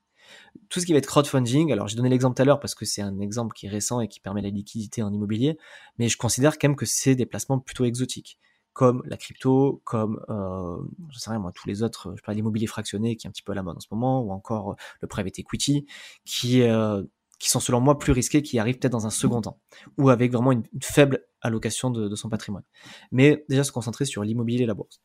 [0.70, 2.86] Tout ce qui va être crowdfunding, alors j'ai donné l'exemple tout à l'heure parce que
[2.86, 5.58] c'est un exemple qui est récent et qui permet la liquidité en immobilier,
[6.00, 8.40] mais je considère quand même que c'est des placements plutôt exotiques,
[8.72, 10.78] comme la crypto, comme, euh,
[11.12, 13.44] je sais rien moi, tous les autres, je parle l'immobilier fractionné qui est un petit
[13.44, 15.86] peu à la mode en ce moment, ou encore euh, le private equity,
[16.26, 17.04] qui, euh,
[17.40, 19.60] qui sont selon moi plus risqués, qui arrivent peut-être dans un second temps,
[19.98, 22.64] ou avec vraiment une, faible allocation de, son patrimoine.
[23.12, 25.02] Mais déjà se concentrer sur l'immobilier et la bourse.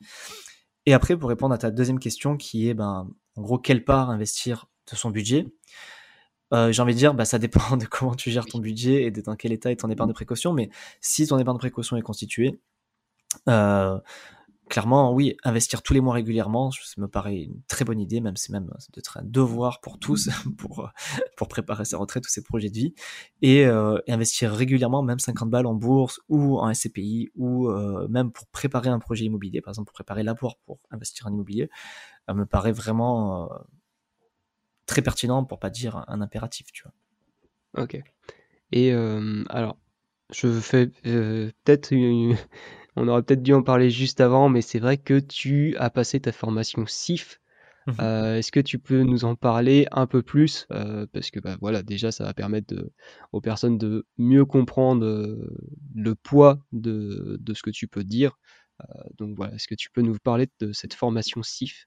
[0.88, 4.08] Et après, pour répondre à ta deuxième question, qui est, ben, en gros, quelle part
[4.08, 5.44] investir de son budget
[6.54, 9.10] euh, J'ai envie de dire, bah, ça dépend de comment tu gères ton budget et
[9.10, 10.54] de dans quel état est ton épargne de précaution.
[10.54, 10.70] Mais
[11.02, 12.58] si ton épargne de précaution est constituée,
[13.50, 13.98] euh,
[14.68, 18.36] clairement, oui, investir tous les mois régulièrement, ça me paraît une très bonne idée, même
[18.36, 18.70] c'est même
[19.16, 20.28] un devoir pour tous,
[20.58, 20.90] pour,
[21.36, 22.94] pour préparer sa retraite ou ses projets de vie,
[23.42, 28.30] et, euh, investir régulièrement, même 50 balles en bourse ou en SCPI, ou euh, même
[28.30, 31.70] pour préparer un projet immobilier, par exemple pour préparer l'apport pour investir en immobilier,
[32.26, 33.56] ça me paraît vraiment euh,
[34.86, 37.82] très pertinent, pour pas dire un impératif, tu vois.
[37.82, 38.02] Ok.
[38.72, 39.78] Et alors,
[40.30, 42.36] je fais peut-être une,
[42.98, 46.20] on aurait peut-être dû en parler juste avant, mais c'est vrai que tu as passé
[46.20, 47.40] ta formation SIF.
[47.86, 51.40] Mmh euh, est-ce que tu peux nous en parler un peu plus euh, Parce que
[51.40, 52.74] bah, voilà, déjà, ça va permettre
[53.32, 55.56] aux personnes de mieux comprendre euh,
[55.94, 58.38] le poids de, ce que tu peux dire.
[59.16, 61.86] donc voilà, est-ce que tu peux nous parler de cette formation SIF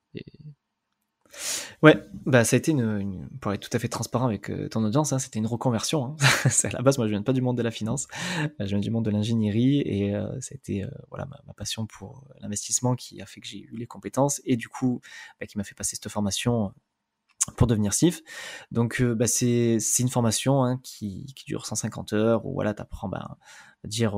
[1.82, 4.84] Ouais, bah ça a été une, pour être tout à fait transparent avec euh, ton
[4.84, 6.06] audience, hein, c'était une reconversion.
[6.06, 6.15] Hein.
[6.63, 8.08] à la base, moi, je viens pas du monde de la finance,
[8.44, 11.86] euh, je viens du monde de l'ingénierie et euh, ça a été voilà ma, passion
[11.86, 15.02] pour l'investissement qui a fait que j'ai eu les compétences et du coup
[15.39, 16.74] bah, qui m'a fait passer cette formation
[17.58, 18.22] pour devenir CIF.
[18.72, 23.10] Donc bah, c'est une formation hein, qui, qui, dure 150 heures où voilà, tu apprends
[23.10, 23.38] bah,
[23.84, 24.15] à dire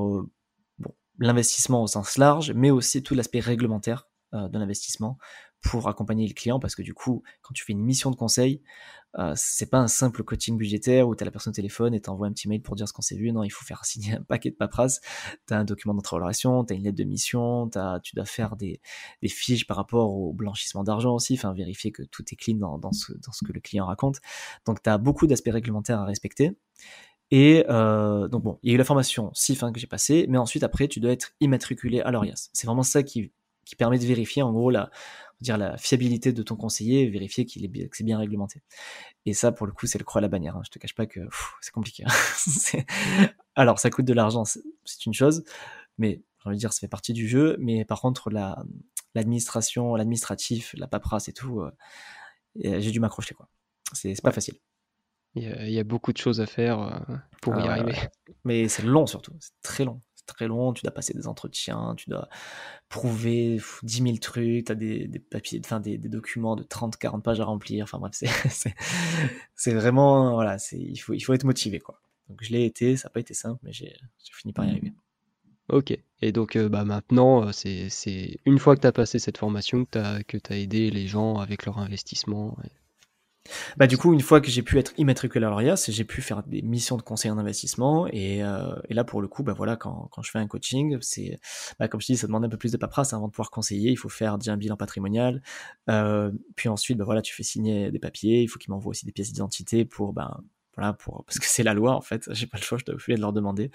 [1.20, 5.18] l'investissement au sens large, mais aussi tout l'aspect réglementaire de l'investissement
[5.64, 8.62] pour accompagner le client parce que du coup, quand tu fais une mission de conseil,
[9.18, 12.02] euh, c'est pas un simple coaching budgétaire où tu as la personne au téléphone et
[12.02, 13.32] t'envoies un petit mail pour dire ce qu'on s'est vu.
[13.32, 15.02] Non, il faut faire signer un paquet de paperasse.
[15.48, 18.56] Tu as un document relation, tu as une lettre de mission, as, tu dois faire
[18.56, 18.82] des,
[19.22, 22.78] des, fiches par rapport au blanchissement d'argent aussi, enfin vérifier que tout est clean dans,
[22.78, 24.20] dans, ce, dans ce que le client raconte.
[24.66, 26.58] Donc tu as beaucoup d'aspects réglementaires à respecter.
[27.32, 30.38] Et euh, donc bon, il y a eu la formation SIF que j'ai passée, mais
[30.38, 32.50] ensuite après tu dois être immatriculé à l'ORIAS.
[32.54, 33.32] C'est vraiment ça qui,
[33.66, 34.92] qui permet de vérifier en gros la,
[35.44, 38.62] dire la fiabilité de ton conseiller, vérifier qu'il est bien, que c'est bien réglementé.
[39.26, 40.58] Et ça, pour le coup, c'est le croix à la bannière.
[40.58, 40.62] Hein.
[40.66, 41.20] Je te cache pas que
[41.62, 42.04] c'est compliqué.
[42.06, 43.28] Hein.
[43.56, 45.44] Alors, ça coûte de l'argent, c'est une chose,
[45.98, 47.56] mais j'ai envie de dire, ça fait partie du jeu.
[47.60, 48.64] Mais par contre, la
[49.16, 51.72] l'administration, l'administratif, la paperasse et tout, euh,
[52.56, 53.48] j'ai dû m'accrocher quoi.
[53.94, 54.56] C'est pas facile.
[55.36, 57.96] Il y, a, beaucoup de choses à faire euh, pour y ah arriver.
[58.44, 62.10] Mais c'est long surtout, c'est très long très long, tu dois passer des entretiens, tu
[62.10, 62.30] dois
[62.90, 67.40] prouver 10 000 trucs, tu as des, papiers, enfin des, documents de 30, 40 pages
[67.40, 68.14] à remplir, enfin bref,
[69.56, 72.00] c'est vraiment, voilà, il faut, il faut être motivé, quoi.
[72.30, 73.96] Donc je l'ai été, ça n'a pas été simple, mais j'ai
[74.32, 74.94] fini par y arriver.
[75.70, 79.38] Ok, et donc euh, bah, maintenant, euh, c'est une fois que tu as passé cette
[79.38, 82.58] formation que tu as, aidé les gens avec leur investissement.
[83.78, 86.44] Bah, du coup, une fois que j'ai pu être immatriculé à l'ORIAS, j'ai pu faire
[86.44, 88.08] des missions de conseil en investissement.
[88.08, 90.98] Et, euh, et là, pour le coup, bah, voilà, quand, quand je fais un coaching,
[91.02, 91.40] c'est,
[91.80, 93.92] bah, comme je dis, ça demande un peu plus de paperasse avant de pouvoir conseiller.
[93.92, 95.42] Il faut faire un bilan patrimonial.
[95.90, 98.42] Euh, puis ensuite, bah, voilà, tu fais signer des papiers.
[98.42, 100.42] Il faut qu'ils m'envoient aussi des pièces d'identité pour, ben,
[100.76, 102.96] voilà, pour, parce que c'est la loi en fait, j'ai pas le choix, je dois
[102.96, 103.70] de leur demander.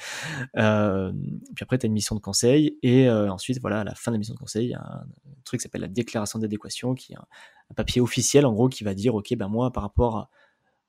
[0.57, 1.13] Euh,
[1.55, 4.11] puis après, tu as une mission de conseil, et euh, ensuite, voilà, à la fin
[4.11, 5.07] de la mission de conseil, il y a un,
[5.45, 7.27] truc qui s'appelle la déclaration d'adéquation, qui est un,
[7.77, 10.31] papier officiel en gros qui va dire, ok, ben moi, par rapport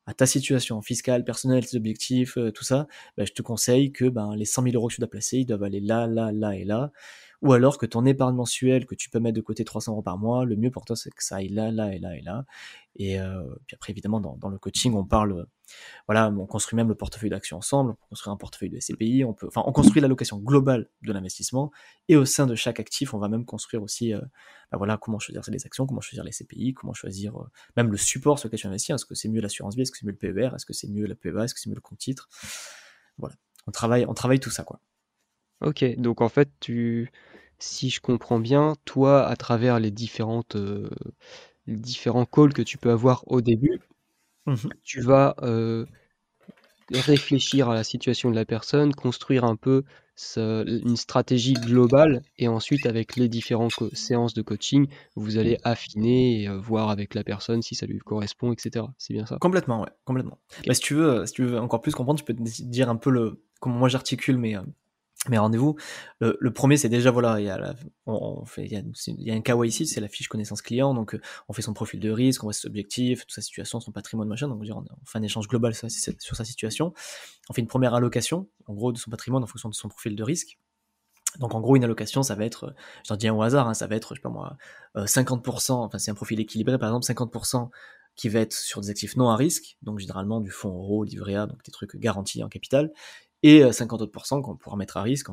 [0.08, 4.06] à, ta situation fiscale, personnelle, tes objectifs, euh, tout ça, ben, je te conseille que
[4.06, 6.56] ben, les 100 000 euros que tu dois placer, ils doivent aller là, là, là
[6.56, 6.92] et là
[7.42, 10.18] ou alors que ton épargne mensuelle que tu peux mettre de côté 300 euros par
[10.18, 12.44] mois, le mieux pour toi c'est que ça aille là, là et là et là.
[12.98, 13.18] Et
[13.66, 15.46] puis après évidemment dans, dans, le coaching on parle,
[16.08, 19.34] voilà, on construit même le portefeuille d'actions ensemble, on construit un portefeuille de SCPI, on
[19.34, 21.72] peut, enfin on construit l'allocation globale de l'investissement
[22.08, 24.22] et au sein de chaque actif on va même construire aussi, euh,
[24.72, 27.46] bah voilà, comment choisir les actions, comment choisir les SCPI, comment choisir euh,
[27.78, 29.98] même le support sur lequel tu investis, est-ce que c'est mieux l'assurance vie, est-ce que
[29.98, 31.82] c'est mieux le PER, est-ce que c'est mieux la PEA, est-ce que c'est mieux le
[31.82, 32.30] compte titre,
[33.18, 33.36] voilà,
[33.68, 34.80] on travaille, on travaille tout ça quoi.
[35.62, 37.12] Ok, donc en fait, tu,
[37.60, 40.90] si je comprends bien, toi, à travers les différentes, euh,
[41.68, 43.80] les différents calls que tu peux avoir au début,
[44.50, 45.86] mmh tu vas euh,
[46.92, 49.84] réfléchir à la situation de la personne, construire un peu
[50.36, 56.50] une stratégie globale, et ensuite, avec les différentes séances de coaching, vous allez affiner et
[56.50, 58.86] euh, voir avec la personne si ça lui correspond, etc.
[58.98, 59.38] C'est bien ça?
[59.40, 60.40] Complètement, ouais, complètement.
[60.68, 62.98] Bah, si, tu veux, si tu veux encore plus comprendre, tu peux te dire un
[62.98, 64.58] peu le, comment moi j'articule mes,
[65.28, 65.76] mes rendez-vous.
[66.22, 69.42] Le, premier, c'est déjà, voilà, il y a, on, il y a, y a un
[69.42, 71.18] KYC, c'est la fiche connaissance client, donc
[71.50, 74.30] on fait son profil de risque, on voit ses objectifs, toute sa situation, son patrimoine,
[74.30, 76.94] machin, donc on fait un échange global sur, sa situation.
[77.50, 80.16] On fait une première allocation, en gros, de son patrimoine en fonction de son profil
[80.16, 80.58] de risque.
[81.38, 83.74] Donc en gros, une allocation, ça va être, je t'en dis un au hasard, hein,
[83.74, 84.58] ça va être, je sais pas moi,
[84.96, 87.70] 50%, enfin c'est un profil équilibré, par exemple 50%
[88.16, 91.36] qui va être sur des actifs non à risque, donc généralement du fonds euro, livret
[91.36, 92.92] A, donc des trucs garantis en capital,
[93.44, 95.28] et 50 autres qu'on pourra mettre à risque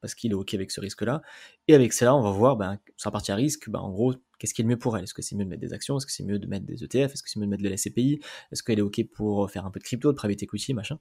[0.00, 1.22] parce qu'il est OK avec ce risque-là.
[1.68, 4.14] Et avec cela, on va voir, ben, sur la partie à risque, ben, en gros,
[4.38, 5.04] qu'est-ce qui est le mieux pour elle?
[5.04, 5.96] Est-ce que c'est mieux de mettre des actions?
[5.96, 7.68] Est-ce que c'est mieux de mettre des ETF Est-ce que c'est mieux de mettre de
[7.68, 10.74] la SCPI Est-ce qu'elle est OK pour faire un peu de crypto, de private equity,
[10.74, 10.98] machin?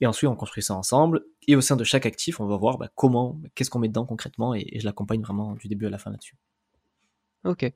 [0.00, 1.24] Et ensuite, on construit ça ensemble.
[1.46, 4.06] Et au sein de chaque actif, on va voir ben, comment, qu'est-ce qu'on met dedans
[4.06, 6.36] concrètement, et, je l'accompagne vraiment du début à la fin là-dessus.
[7.44, 7.72] Ok.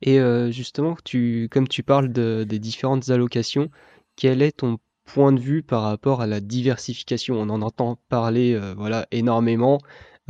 [0.00, 3.70] Et euh, justement, tu, comme tu parles de, des différentes allocations,
[4.16, 8.54] quel est ton point de vue par rapport à la diversification On en entend parler
[8.54, 9.80] euh, voilà, énormément.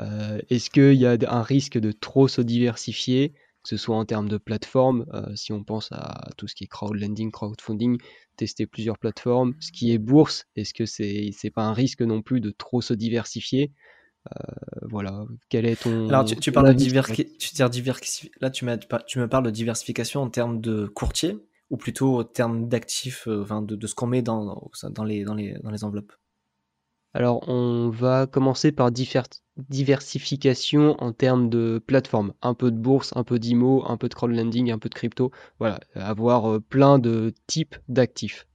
[0.00, 3.30] Euh, est-ce qu'il y a un risque de trop se diversifier,
[3.62, 6.64] que ce soit en termes de plateforme, euh, si on pense à tout ce qui
[6.64, 7.98] est crowdlending, crowdfunding,
[8.36, 12.22] tester plusieurs plateformes, ce qui est bourse, est-ce que c'est n'est pas un risque non
[12.22, 13.72] plus de trop se diversifier?
[14.82, 16.06] Voilà, quel est ton.
[16.10, 17.64] Alors, tu, parles de diversification.
[18.42, 18.66] Là, tu,
[19.06, 21.38] tu me parles de diversification en termes de courtier?
[21.70, 25.34] Ou plutôt au terme d'actifs, euh, enfin de, ce qu'on met dans, dans, les, dans,
[25.34, 26.12] les, dans les enveloppes?
[27.14, 32.34] Alors, on va commencer par diversification en termes de plateforme.
[32.42, 35.32] Un peu de bourse, un peu d'IMO, un peu de crowdlending, un peu de crypto.
[35.58, 38.46] Voilà, avoir euh, plein de types d'actifs.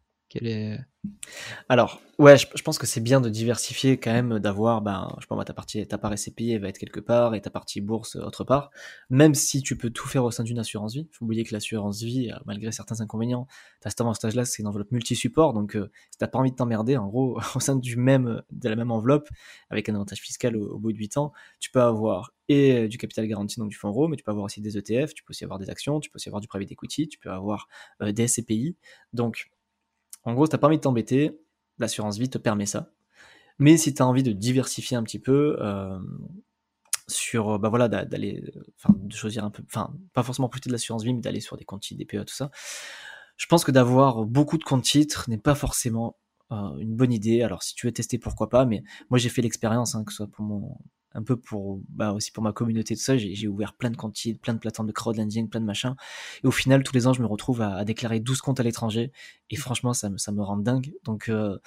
[1.68, 5.44] Alors, ouais, je, pense que c'est bien de diversifier quand même, d'avoir, ben, je moi,
[5.44, 8.70] ta partie, ta part SCPI, va être quelque part et ta partie bourse autre part.
[9.10, 11.08] Même si tu peux tout faire au sein d'une assurance vie.
[11.12, 13.48] Faut oublier que l'assurance vie, euh, malgré certains inconvénients,
[13.82, 15.54] t'as ce stage-là, c'est une enveloppe multi-support.
[15.54, 18.70] Donc, euh, si t'as pas envie de t'emmerder, en gros, au sein du même, de
[18.70, 19.30] la même enveloppe,
[19.70, 22.98] avec un avantage fiscal au, bout de 8 ans, tu peux avoir et euh, du
[22.98, 25.32] capital garanti, donc du fonds euro, mais tu peux avoir aussi des ETF, tu peux
[25.32, 27.68] aussi avoir des actions, tu peux aussi avoir du private equity, tu peux avoir
[28.02, 28.76] des SCPI.
[29.14, 29.50] Donc,
[30.24, 31.40] en gros, t'as pas envie de t'embêter,
[31.80, 32.92] l'assurance vie te permet ça.
[33.60, 36.00] Mais si tu as envie de diversifier un petit peu, euh,
[37.08, 38.44] sur, bah voilà, d'aller,
[38.78, 41.58] enfin, de choisir un peu, enfin, pas forcément profiter de l'assurance vie, mais d'aller sur
[41.58, 42.50] des comptes titres, des PE, tout ça.
[43.38, 46.18] Je pense que d'avoir beaucoup de comptes titres n'est pas forcément
[46.52, 47.42] euh, une bonne idée.
[47.42, 50.18] Alors, si tu veux tester, pourquoi pas, mais moi j'ai fait l'expérience, hein, que ce
[50.18, 50.78] soit pour mon,
[51.14, 53.18] un peu pour bah aussi pour ma communauté tout ça.
[53.18, 55.96] J'ai ouvert plein de comptes plein de plateformes de crowdlending plein de machins.
[56.44, 59.12] Et au final tous les ans je me retrouve à, déclarer 12 comptes à l'étranger.
[59.50, 60.94] Et franchement ça me rend dingue.
[61.04, 61.58] Donc euh,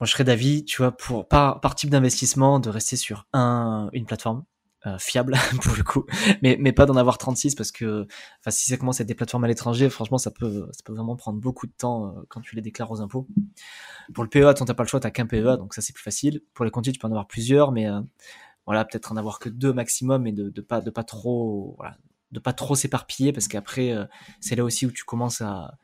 [0.00, 3.88] moi je serais d'avis tu vois pour par, par type d'investissement de rester sur un
[3.92, 4.44] une plateforme
[4.86, 6.04] euh, fiable pour le coup,
[6.42, 8.06] mais, mais pas d'en avoir 36 parce que
[8.48, 11.16] si ça commence à être des plateformes à l'étranger, franchement, ça peut, ça peut vraiment
[11.16, 13.26] prendre beaucoup de temps euh, quand tu les déclares aux impôts.
[14.14, 16.04] Pour le PEA, tant t'as pas le choix, t'as qu'un PEA, donc ça c'est plus
[16.04, 16.40] facile.
[16.54, 18.00] Pour les comptes, tu peux en avoir plusieurs, mais euh,
[18.64, 21.78] voilà, peut-être en avoir que deux maximum et de, pas, de pas trop,
[22.30, 23.92] de pas trop s'éparpiller parce qu'après,
[24.40, 25.78] c'est là aussi où tu commences à,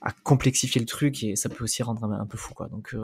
[0.00, 2.68] à complexifier le truc et ça peut aussi rendre un, peu fou, quoi.
[2.68, 2.94] Donc,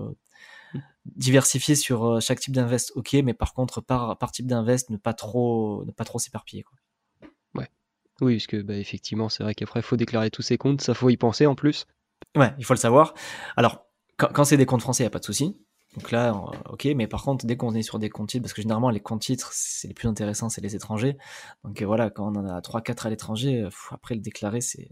[1.17, 4.97] diversifier sur euh, chaque type d'invest, ok, mais par contre, par, par type d'invest, ne
[4.97, 6.65] pas trop, ne pas trop s'éparpiller.
[7.55, 7.69] Ouais.
[8.21, 10.95] Oui, parce que bah, effectivement, c'est vrai qu'après, il faut déclarer tous ses comptes, ça
[10.95, 11.87] faut y penser en plus.
[12.37, 13.15] Ouais, il faut le savoir.
[13.57, 15.57] Alors, quand, c'est des comptes français, il n'y a pas de souci.
[15.97, 18.53] Donc là, euh, ok, mais par contre, dès qu'on est sur des comptes titres, parce
[18.53, 21.17] que généralement, les comptes titres, c'est les plus intéressants, c'est les étrangers.
[21.65, 24.91] Donc euh, voilà, quand on en a 3-4 à l'étranger, après le déclarer, c'est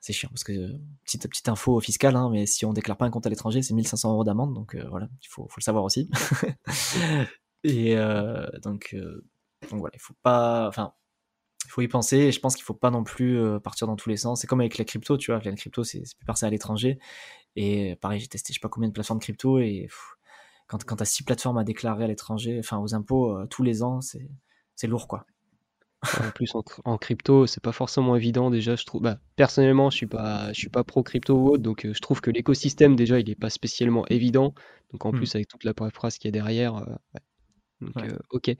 [0.00, 3.10] c'est chiant parce que petite petite info fiscale, hein, mais si on déclare pas un
[3.10, 6.10] compte à l'étranger, c'est 1500 euros d'amende, donc euh, voilà, il faut, le savoir aussi.
[7.64, 9.24] et euh, donc, euh,
[9.70, 10.94] voilà, il faut pas, enfin,
[11.66, 12.16] il faut y penser.
[12.18, 14.40] Et je pense qu'il faut pas non plus partir dans tous les sens.
[14.40, 16.98] C'est comme avec la crypto, tu vois, la crypto, c'est plus passer à l'étranger.
[17.56, 19.88] Et pareil, j'ai testé je sais pas combien de plateformes crypto et
[20.66, 23.82] quand, quand tu as six plateformes à déclarer à l'étranger, enfin aux impôts tous les
[23.82, 25.26] ans, c'est lourd quoi.
[26.02, 26.52] En plus,
[26.84, 28.74] en, crypto, c'est pas forcément évident déjà.
[28.74, 31.86] Je trouve, bah, personnellement, je suis pas, je suis pas pro crypto ou autre, donc
[31.86, 34.52] euh, je trouve que l'écosystème déjà, il est pas spécialement évident.
[34.90, 35.16] Donc en mmh.
[35.16, 37.20] plus, avec toute la phrase qu'il y a derrière, euh,
[37.80, 38.50] Donc, euh, ok.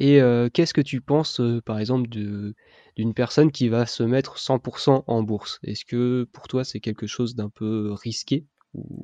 [0.00, 0.20] Et
[0.54, 5.58] qu'est-ce que tu penses, par exemple, d'une personne qui va se mettre 100% en bourse?
[5.64, 8.97] Est-ce que pour toi, c'est quelque chose d'un peu risqué ou?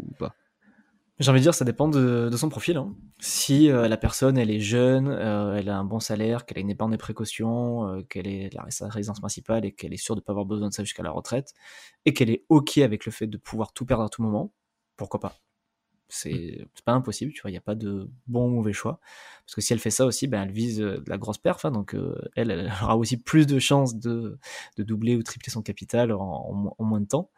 [1.21, 2.77] J'ai envie de dire, ça dépend de, son profil.
[2.77, 2.93] Hein.
[3.21, 6.61] Si euh, la personne, elle est jeune, euh, elle a un bon salaire, qu'elle a
[6.61, 10.17] une épargne de précaution, euh, qu'elle est la sa résidence principale et qu'elle est sûre
[10.17, 11.55] de ne pas avoir besoin de ça jusqu'à la retraite,
[12.05, 14.53] et qu'elle est OK avec le fait de pouvoir tout perdre à tout moment,
[14.97, 15.37] pourquoi pas?
[16.09, 16.83] C'est mmh.
[16.85, 18.99] pas impossible, tu vois, il n'y a pas de bon ou mauvais choix.
[19.47, 21.71] Parce que si elle fait ça aussi, ben, elle vise de la grosse perf, hein,
[21.71, 21.97] donc
[22.35, 24.39] elle, elle, aura aussi plus de chances de,
[24.77, 27.31] de doubler ou tripler son capital en, en moins de temps.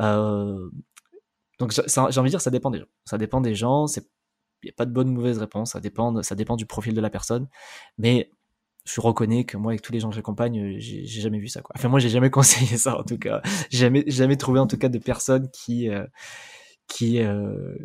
[0.00, 0.70] Euh,
[1.62, 2.86] donc j'ai envie de dire, ça dépend des gens.
[3.04, 3.86] Ça dépend des gens.
[3.96, 4.02] Il
[4.64, 7.00] n'y a pas de bonne ou mauvaise réponse, ça dépend, ça dépend du profil de
[7.00, 7.48] la personne.
[7.98, 8.30] Mais
[8.84, 11.62] je reconnais que moi, avec tous les gens que j'accompagne, j'ai jamais vu ça.
[11.62, 11.74] Quoi.
[11.76, 13.40] Enfin, moi, j'ai jamais conseillé ça, en tout cas.
[13.70, 16.04] Jamais, jamais trouvé, en tout cas, de personnes qui, euh,
[16.88, 17.76] qui, euh,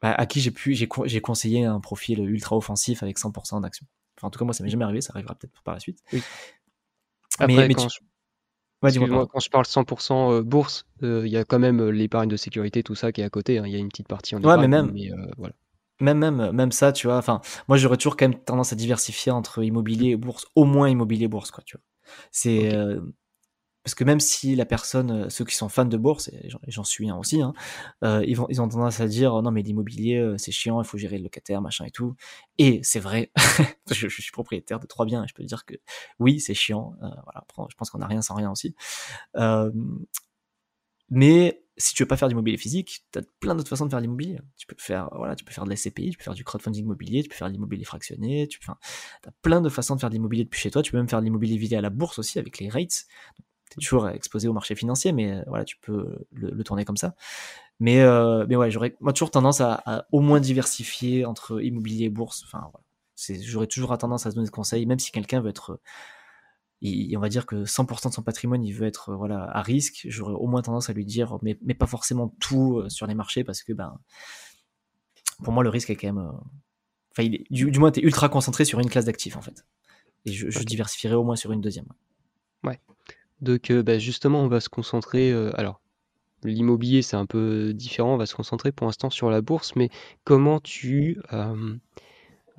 [0.00, 3.86] à qui j'ai pu, j'ai conseillé un profil ultra offensif avec 100% d'action.
[4.16, 5.98] Enfin, en tout cas, moi, ça m'est jamais arrivé, ça arrivera peut-être par la suite.
[6.14, 6.22] Oui.
[7.38, 7.98] Après, quand, je...
[8.82, 12.94] quand je parle 100% euh, bourse, il y a quand même l'épargne de sécurité, tout
[12.94, 13.58] ça qui est à côté.
[13.58, 13.64] Hein.
[13.66, 14.60] Il y a une petite partie en épargne.
[14.60, 14.92] Ouais, mais même.
[15.38, 15.54] voilà
[16.02, 17.16] même, même, même ça, tu vois.
[17.16, 20.88] Enfin, moi, j'aurais toujours quand même tendance à diversifier entre immobilier et bourse, au moins
[20.88, 21.84] immobilier et bourse, quoi, tu vois.
[22.30, 23.00] C'est euh,
[23.84, 26.84] parce que même si la personne, euh, ceux qui sont fans de bourse, et j'en
[26.84, 27.52] suis un aussi, hein,
[28.04, 31.24] euh, ils, ont tendance à dire non mais l'immobilier c'est chiant, il faut gérer le
[31.24, 32.14] locataire, machin et tout.
[32.58, 33.32] Et c'est vrai,
[33.90, 35.74] je, suis propriétaire de trois biens et je peux dire que
[36.18, 36.94] oui c'est chiant.
[37.00, 38.74] voilà, je pense qu'on a rien sans rien aussi.
[41.10, 44.00] mais si tu veux pas faire d'immobilier physique, tu as plein d'autres façons de faire
[44.00, 44.38] l'immobilier.
[44.56, 46.84] Tu peux faire, voilà, tu peux faire de la SCPI, tu peux faire du crowdfunding
[46.84, 50.14] immobilier, tu peux faire de l'immobilier fractionné, tu as plein de façons de faire de
[50.14, 50.82] l'immobilier depuis chez toi.
[50.82, 53.06] Tu peux même faire de l'immobilier vidé à la bourse aussi avec les rates.
[53.72, 56.96] Tu es toujours exposé au marché financier, mais euh, voilà, tu peux le, tourner comme
[56.96, 57.14] ça.
[57.80, 62.10] Mais, euh, mais ouais, j'aurais moi toujours tendance à, au moins diversifier entre immobilier et
[62.10, 62.42] bourse.
[62.44, 62.84] Enfin, voilà.
[63.42, 65.78] J'aurais toujours tendance à se donner des conseils, même si quelqu'un veut être
[67.16, 70.06] on va dire que 100% de son patrimoine, il veut être euh, voilà à risque,
[70.08, 73.14] j'aurais au moins tendance à lui dire, mais, mais pas forcément tout euh, sur les
[73.14, 73.98] marchés, parce que ben,
[75.42, 76.18] pour moi, le risque est quand même.
[76.18, 76.32] Euh,
[77.12, 79.64] enfin, il du, moins, tu es ultra concentré sur une classe d'actifs, en fait.
[80.24, 81.88] Et je, diversifierai au moins sur une deuxième.
[82.62, 82.80] Ouais.
[83.42, 85.32] Donc, bah, justement, on va se concentrer.
[85.54, 85.80] alors,
[86.44, 88.14] l'immobilier, c'est un peu différent.
[88.14, 89.90] On va se concentrer pour l'instant sur la bourse, mais
[90.24, 91.20] comment tu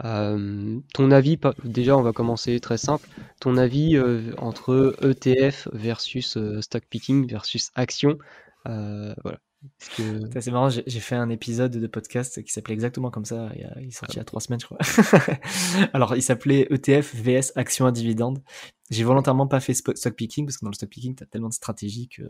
[0.03, 3.07] euh, ton avis, déjà on va commencer très simple,
[3.39, 8.17] ton avis euh, entre ETF versus euh, stock picking versus action,
[8.65, 9.39] voilà.
[9.79, 13.91] C'est marrant, j'ai fait un épisode de podcast qui s'appelait exactement comme ça, il, est
[13.91, 14.77] sorti il y a trois semaines je crois.
[15.93, 18.41] Alors il s'appelait ETF vs action à dividende.
[18.89, 21.49] J'ai volontairement pas fait stock picking parce que dans le stock picking tu as tellement
[21.49, 22.23] de stratégies que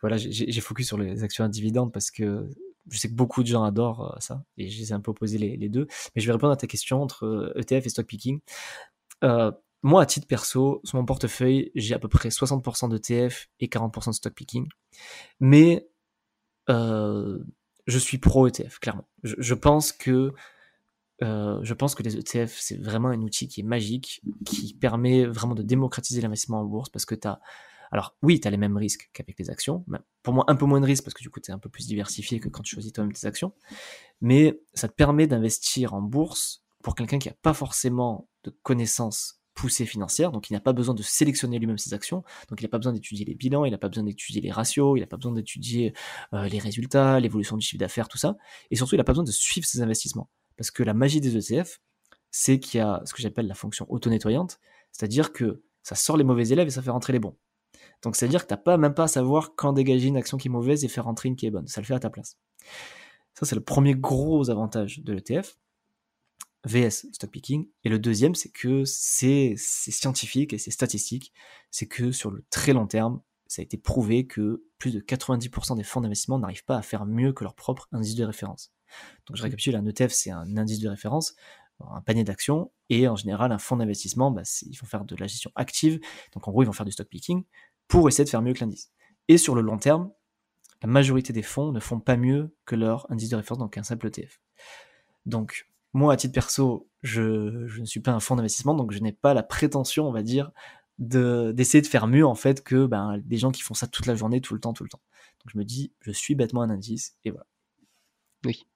[0.00, 2.48] voilà, j'ai focus sur les actions à dividende parce que
[2.90, 5.10] je sais que beaucoup de gens adorent euh, ça, et je les ai un peu
[5.10, 5.86] opposés les, deux.
[6.14, 8.40] Mais je vais répondre à ta question entre ETF e et stock picking.
[9.24, 9.50] Euh,
[9.82, 14.08] moi, à titre perso, sur mon portefeuille, j'ai à peu près 60% d'ETF et 40%
[14.08, 14.66] de stock picking.
[15.40, 15.86] Mais
[16.68, 17.38] euh,
[17.86, 19.08] je suis pro ETF, clairement.
[19.22, 20.32] Je, pense que
[21.20, 25.54] je pense que les ETF, c'est vraiment un outil qui est magique, qui permet vraiment
[25.54, 27.28] de démocratiser l'investissement en bourse parce que tu
[27.92, 29.84] alors oui, tu as les mêmes risques qu'avec les actions,
[30.22, 31.68] pour moi un peu moins de risques parce que du coup tu es un peu
[31.68, 33.52] plus diversifié que quand tu choisis toi-même tes actions,
[34.20, 39.35] mais ça te permet d'investir en bourse pour quelqu'un qui n'a pas forcément de connaissances
[39.56, 42.68] poussées financières, donc il n'a pas besoin de sélectionner lui-même ses actions, donc il n'a
[42.68, 45.16] pas besoin d'étudier les bilans, il n'a pas besoin d'étudier les ratios, il n'a pas
[45.16, 45.94] besoin d'étudier
[46.34, 48.36] euh, les résultats, l'évolution du chiffre d'affaires, tout ça,
[48.70, 51.36] et surtout il n'a pas besoin de suivre ses investissements, parce que la magie des
[51.36, 51.80] ETF,
[52.30, 54.60] c'est qu'il y a ce que j'appelle la fonction auto-nettoyante,
[54.92, 57.36] c'est-à-dire que ça sort les mauvais élèves et ça fait rentrer les bons.
[58.02, 60.48] Donc c'est-à-dire que tu n'as pas même pas à savoir quand dégager une action qui
[60.48, 61.66] est mauvaise et faire rentrer une qui est bonne.
[61.66, 62.36] Ça le fait à ta place.
[63.34, 65.58] Ça, c'est le premier gros avantage de l'ETF.
[66.64, 67.68] VS, stock picking.
[67.84, 71.32] Et le deuxième, c'est que c'est scientifique et c'est statistique.
[71.70, 75.76] C'est que sur le très long terme, ça a été prouvé que plus de 90%
[75.76, 78.72] des fonds d'investissement n'arrivent pas à faire mieux que leur propre indice de référence.
[79.26, 81.34] Donc je récapitule, un ETF, c'est un indice de référence,
[81.80, 85.26] un panier d'actions, et en général, un fonds d'investissement, bah, ils vont faire de la
[85.26, 86.00] gestion active,
[86.32, 87.44] donc en gros, ils vont faire du stock picking,
[87.88, 88.90] pour essayer de faire mieux que l'indice.
[89.28, 90.10] Et sur le long terme,
[90.82, 93.82] la majorité des fonds ne font pas mieux que leur indice de référence, donc un
[93.82, 94.40] simple ETF.
[95.24, 99.12] Donc, moi, à titre perso, je, ne suis pas un fonds d'investissement, donc je n'ai
[99.12, 100.50] pas la prétention, on va dire,
[100.98, 104.14] d'essayer de, faire mieux, en fait, que ben, des gens qui font ça toute la
[104.14, 105.02] journée, tout le temps, tout le temps.
[105.44, 107.46] Donc, je me dis, je suis bêtement un indice, et voilà.
[108.44, 108.66] Oui.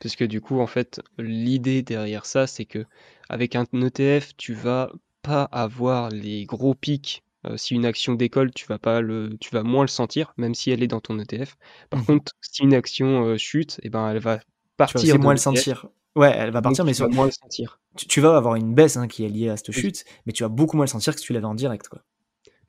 [0.00, 2.84] Parce que du coup, en fait, l'idée derrière ça, c'est que
[3.28, 4.90] avec un ETF, tu vas
[5.22, 9.50] pas avoir les gros pics euh, si une action décolle, tu vas pas le, tu
[9.50, 11.56] vas moins le sentir, même si elle est dans ton ETF.
[11.90, 14.40] Par mmh contre, si une action euh, chute, et eh ben elle va
[14.76, 15.00] partir.
[15.00, 15.86] Tu vas moins le sentir.
[16.16, 17.80] Ouais, elle va partir, mais tu vas moins le sentir.
[17.96, 20.48] Tu, vas avoir une baisse hein, qui est liée à cette chute, mais tu vas
[20.48, 22.02] beaucoup moins le sentir que si tu l'avais en direct, quoi.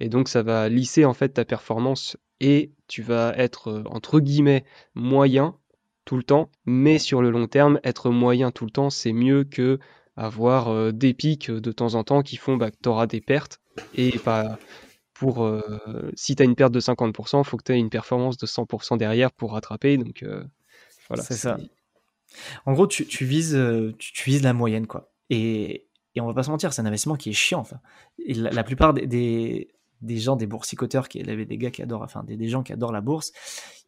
[0.02, 4.22] Et donc ça va lisser en fait ta performance et tu vas être euh, entre
[4.22, 4.64] guillemets
[4.96, 5.58] moyen
[6.06, 9.44] tout le temps, mais sur le long terme, être moyen tout le temps, c'est mieux
[9.44, 9.78] que
[10.16, 13.62] avoir des pics de temps en temps qui font bah, que tu auras des pertes
[13.94, 14.58] et pas
[15.20, 15.62] pour euh,
[16.16, 18.46] si tu as une perte de 50%, il faut que tu aies une performance de
[18.46, 19.98] 100% derrière pour rattraper.
[19.98, 20.44] Donc euh,
[21.10, 21.24] voilà.
[21.24, 21.58] C'est ça.
[22.66, 25.12] En gros, tu, vises, euh, tu, vises la moyenne, quoi.
[25.30, 27.60] Et, et on va pas se mentir, c'est un investissement qui est chiant.
[27.60, 27.80] Enfin.
[28.28, 29.70] La, plupart des,
[30.02, 33.02] des gens, des boursicoteurs, qui des gars qui adorent, enfin des, gens qui adorent la
[33.02, 33.32] bourse,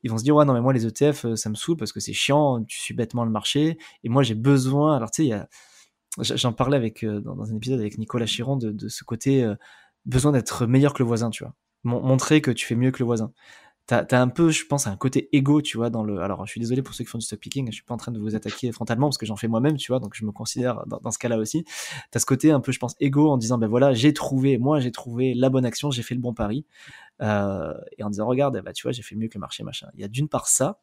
[0.04, 1.92] ils vont se dire ouais non mais moi les ETF euh, ça me saoule parce
[1.92, 4.96] que c'est chiant, tu suis bêtement le marché et moi j'ai besoin.
[4.96, 9.04] Alors tu sais, j'en parlais avec euh, dans, un épisode avec Nicolas Chiron de, ce
[9.04, 9.48] côté
[10.06, 13.06] besoin d'être meilleur que le voisin, tu vois, montrer que tu fais mieux que le
[13.06, 13.32] voisin
[13.88, 16.20] t'as as un peu, je pense, un côté égo, tu vois, dans le.
[16.20, 17.98] Alors, je suis désolé pour ceux qui font du stock picking, je suis pas en
[17.98, 20.32] train de vous attaquer frontalement parce que j'en fais moi-même, tu vois, donc je me
[20.32, 21.66] considère dans, ce cas-là aussi.
[22.12, 24.80] T'as ce côté un peu, je pense, égo en disant, ben voilà, j'ai trouvé, moi,
[24.80, 26.66] j'ai trouvé la bonne action, j'ai fait le bon pari,
[27.22, 29.88] euh, et en disant, regarde, bah, tu vois, j'ai fait mieux que le marché, machin.
[29.96, 30.80] Il y a d'une part ça,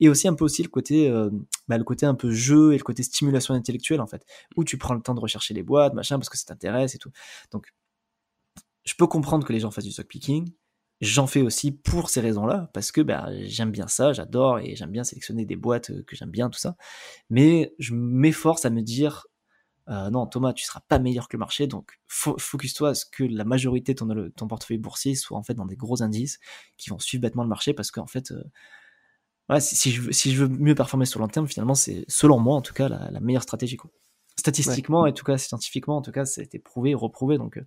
[0.00, 1.30] et aussi un peu aussi le côté, euh,
[1.68, 4.24] bah, le côté un peu jeu et le côté stimulation intellectuelle, en fait,
[4.56, 6.98] où tu prends le temps de rechercher les boîtes, machin, parce que ça t'intéresse et
[6.98, 7.10] tout.
[7.50, 7.72] Donc,
[8.84, 10.52] je peux comprendre que les gens fassent du stock picking,
[11.02, 14.92] J'en fais aussi pour ces raisons-là, parce que bah, j'aime bien ça, j'adore et j'aime
[14.92, 16.76] bien sélectionner des boîtes euh, que j'aime bien, tout ça.
[17.28, 19.26] Mais je m'efforce à me dire,
[19.88, 23.24] euh, non Thomas, tu seras pas meilleur que le marché, donc focus-toi à ce que
[23.24, 26.38] la majorité de ton, ton, portefeuille boursier soit en fait dans des gros indices
[26.78, 30.44] qui vont suivre bêtement le marché, parce qu'en fait, euh, si, je veux, si je
[30.44, 33.18] veux mieux performer sur le long terme, finalement, c'est selon moi en tout cas la,
[33.18, 33.76] meilleure stratégie.
[33.76, 33.90] Quoi.
[34.38, 37.60] Statistiquement, et en tout cas scientifiquement, en tout cas, ça a été prouvé, reprouvé, donc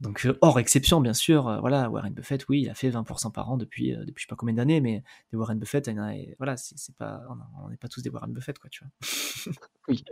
[0.00, 3.32] donc euh, hors exception bien sûr, euh, voilà Warren Buffett, oui, il a fait 20%
[3.32, 5.90] par an depuis euh, depuis je sais pas combien d'années, mais des Warren Buffett,
[6.38, 7.22] voilà, c'est pas
[7.64, 9.54] on n'est pas tous des Warren Buffett quoi, tu vois.
[9.88, 10.04] oui,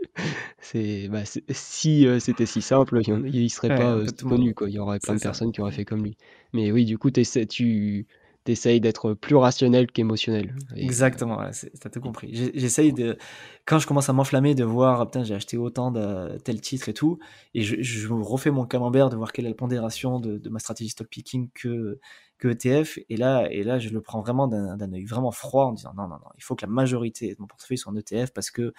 [0.59, 5.01] c'est bah, si c'était si simple, il, y serait pas connu quoi, il y aurait
[5.01, 6.17] plein de personnes qui auraient fait comme lui.
[6.55, 8.07] Mais oui, du coup, tu
[8.45, 10.55] t'essayes d'être plus rationnel qu'émotionnel.
[10.77, 11.41] Exactement,
[11.81, 12.53] t'as tout compris.
[12.55, 13.17] J'essaye de,
[13.65, 16.95] quand je commence à m'enflammer de voir, putain, j'ai acheté autant de tel titre et
[16.95, 17.19] tout,
[17.55, 20.91] et je, je refais mon camembert de voir quelle est la pondération de, ma stratégie
[20.91, 21.99] stock picking que,
[22.39, 25.73] que ETF, et là, et là, je le prends vraiment d'un œil vraiment froid en
[25.73, 28.33] disant non, non, non, il faut que la majorité de mon portefeuille soit en ETF
[28.35, 28.75] parce que,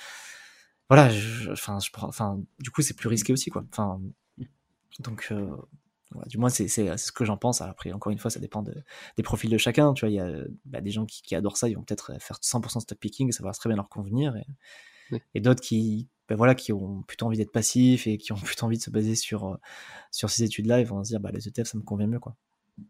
[0.89, 1.09] voilà,
[1.51, 3.63] enfin, je, enfin, du coup, c'est plus risqué aussi, quoi.
[3.71, 3.99] Enfin,
[4.99, 5.49] donc, euh,
[6.27, 7.61] du moins, c'est ce que j'en pense.
[7.61, 9.93] Après, encore une fois, ça dépend des profils de chacun.
[9.93, 12.37] Tu vois, il y a bah, des gens qui, adorent ça, ils vont peut-être faire
[12.41, 14.35] 100% stock picking, ça va très bien leur convenir.
[15.33, 18.65] Et, d'autres qui, bah, voilà, qui ont plutôt envie d'être passifs et qui ont plutôt
[18.65, 19.57] envie de se baser sur, euh,
[20.11, 22.19] sur ces études-là, ils vont se dire, bah, les ETF, ça me convient mieux.
[22.19, 22.35] Quoi.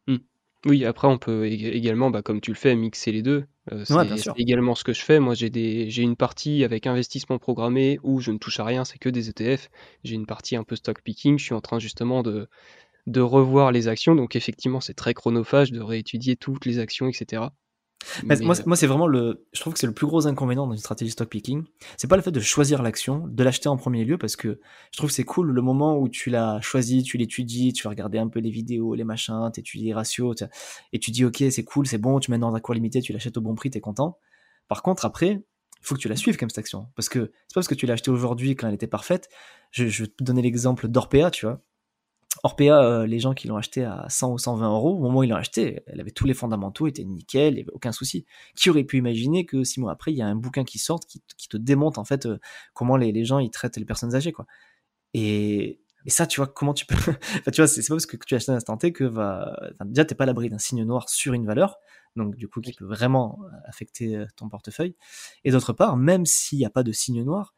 [0.07, 0.18] Mmh.
[0.66, 3.45] Oui, après, on peut également, bah, comme tu le fais, mixer les deux.
[3.72, 5.20] Euh, c'est également ce que je fais.
[5.20, 9.09] Moi, j'ai une partie avec investissement programmé où je ne touche à rien, c'est que
[9.09, 9.70] des ETF.
[10.03, 11.38] J'ai une partie un peu stock picking.
[11.38, 12.49] Je suis en train justement de,
[13.07, 14.15] de revoir les actions.
[14.15, 17.43] Donc effectivement, c'est très chronophage de réétudier toutes les actions, etc.
[18.23, 19.45] moi, moi c'est vraiment le.
[19.53, 21.63] Je trouve que c'est le plus gros inconvénient dans une stratégie stock picking.
[21.97, 24.59] C'est pas le fait de choisir l'action, de l'acheter en premier lieu, parce que
[24.91, 27.89] je trouve que c'est cool le moment où tu l'as choisi, tu l'étudies, tu vas
[27.89, 30.43] regarder un peu les vidéos, les machins, tu étudies les ratios,
[30.93, 33.13] et tu dis ok, c'est cool, c'est bon, tu mets dans un cours limité, tu
[33.13, 34.17] l'achètes au bon prix, tu es content.
[34.67, 35.29] Par contre, après,
[35.85, 36.87] il faut que tu la suives comme cette action.
[36.95, 39.29] Parce que c'est pas parce que tu l'as acheté aujourd'hui quand elle était parfaite.
[39.69, 41.61] Je, je vais te donner l'exemple d'Orpea, tu vois.
[42.45, 45.23] Orpea, euh, les gens qui l'ont acheté à 100 ou 120 euros, au moment où
[45.23, 48.27] ils l'ont acheté, elle avait tous les fondamentaux, était nickel, il n'y avait aucun souci.
[48.55, 50.99] Qui aurait pu imaginer que six mois après, il y a un bouquin qui sort
[50.99, 52.37] qui, te démonte en fait euh,
[52.75, 54.45] comment les, gens ils traitent les personnes âgées quoi.
[55.15, 56.95] Et, ça, tu vois, comment tu peux.
[57.51, 59.57] tu vois, c'est pas parce que tu achètes un instant T que va.
[59.73, 61.79] Enfin, déjà, t'es pas à l'abri d'un signe noir sur une valeur,
[62.15, 64.95] donc du coup, qui peut vraiment euh, affecter ton portefeuille.
[65.45, 67.55] Et d'autre part, même s'il n'y a pas de signe noir,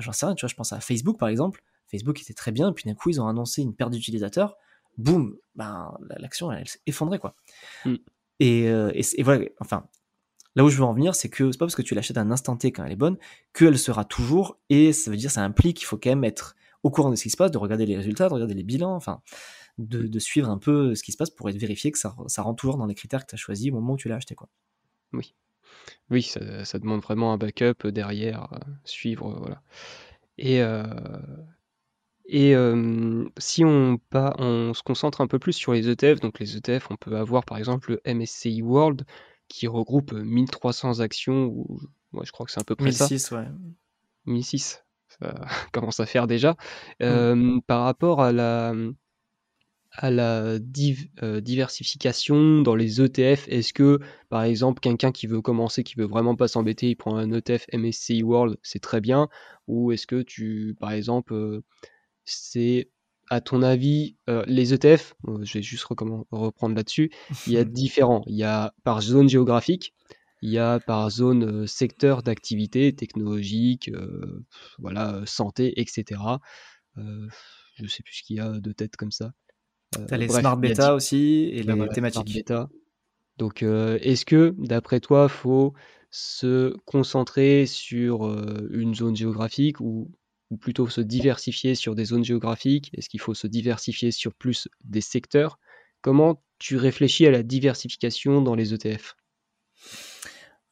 [0.00, 2.72] j'en sais rien, tu vois, je pense à Facebook par exemple, Facebook était très bien,
[2.72, 4.56] puis d'un coup, ils ont annoncé une perte d'utilisateurs.
[4.98, 7.34] Boum, ben, l'action, elle, s'est effondrée, quoi.
[7.84, 7.94] Mm.
[8.42, 9.86] Euh, et, voilà, enfin,
[10.56, 12.22] là où je veux en venir, c'est que c'est pas parce que tu l'achètes à
[12.22, 13.18] un instant T quand elle est bonne
[13.52, 16.90] qu'elle sera toujours, et ça veut dire, ça implique qu'il faut quand même être au
[16.90, 19.20] courant de ce qui se passe, de regarder les résultats, de regarder les bilans, enfin,
[19.78, 22.60] de, suivre un peu ce qui se passe pour être vérifié que ça, ça rentre
[22.60, 24.48] toujours dans les critères que tu as choisis au moment où tu l'as acheté, quoi.
[25.12, 25.34] Oui.
[26.10, 29.62] Oui, ça, demande vraiment un backup derrière, euh, suivre, voilà.
[30.38, 30.84] Et, euh,
[32.32, 32.54] et
[33.38, 36.90] si on, pas, on se concentre un peu plus sur les ETF, donc les ETF,
[36.90, 39.04] on peut avoir par exemple le MSCI World
[39.48, 41.80] qui regroupe 1300 actions, ou
[42.12, 43.36] moi je crois que c'est à peu près 1006, ça.
[43.36, 43.48] ouais.
[44.26, 45.40] 1006, ça
[45.72, 46.56] commence à faire déjà.
[47.00, 47.60] Mmh.
[47.66, 48.74] par rapport à la,
[49.92, 55.96] à la diversification dans les ETF, est-ce que par exemple quelqu'un qui veut commencer, qui
[55.96, 59.28] veut vraiment pas s'embêter, il prend un ETF MSCI World, c'est très bien,
[59.66, 61.62] ou est-ce que tu, par exemple,
[62.32, 62.90] c'est
[63.30, 67.10] à ton avis, euh, les ETF, euh, je vais juste reprendre là-dessus,
[67.46, 68.24] il y a différents.
[68.26, 69.94] Il y a par zone géographique,
[70.42, 73.90] il y a par zone euh, secteur d'activité technologique,
[74.78, 76.20] voilà, santé, etc.
[76.96, 79.32] je sais plus ce qu'il y a de tête comme ça.
[79.94, 82.34] tu as les smart beta aussi et les thématiques.
[82.34, 82.68] Beta.
[83.38, 85.72] Donc, est-ce que, d'après toi, faut
[86.10, 88.26] se concentrer sur
[88.72, 90.10] une zone géographique ou
[90.56, 92.90] plutôt se diversifier sur des zones géographiques?
[92.94, 95.58] Est-ce qu'il faut se diversifier sur plus des secteurs?
[96.02, 99.16] Comment tu réfléchis à la diversification dans les ETF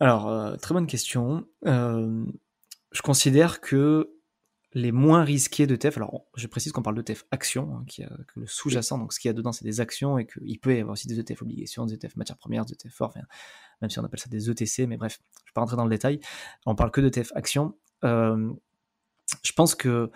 [0.01, 1.47] Alors, euh, très bonne question.
[1.67, 2.25] Euh,
[2.93, 4.15] je considère que
[4.75, 8.41] les moins risqués d'ETF, alors je précise qu'on parle d'ETF actions, hein, qui a, que
[8.41, 10.81] le sous-jacent, donc ce qu'il y a dedans, c'est des actions et qu'il peut y
[10.81, 13.15] avoir aussi des ETF obligations, des ETF matières premières, des ETF forts,
[13.81, 15.85] même si on appelle ça des ETC, mais bref, je ne vais pas rentrer dans
[15.85, 16.21] le détail.
[16.67, 17.77] On parle que d'ETF actions.
[18.05, 18.53] Euh,
[19.43, 20.11] je pense que,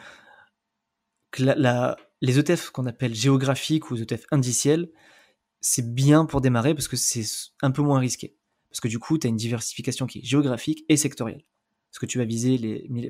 [1.39, 4.91] les ETF qu'on appelle géographiques ou ETF indiciels,
[5.61, 7.25] c'est bien pour démarrer parce que c'est
[7.63, 8.37] un peu moins risqué.
[8.69, 11.45] Parce que du coup, tu as une diversification qui est géographique et sectorielle.
[11.91, 12.59] Parce que tu vas viser,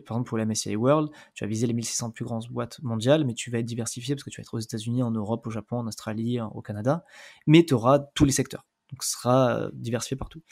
[0.04, 3.24] par exemple pour la MSCI World, tu vas viser les 1600 plus grandes boîtes mondiales,
[3.24, 5.50] mais tu vas être diversifié parce que tu vas être aux États-Unis, en Europe, au
[5.50, 7.04] Japon, en Australie, au Canada,
[7.46, 8.66] mais tu auras tous les secteurs.
[8.90, 10.42] Donc ce sera euh, diversifié partout.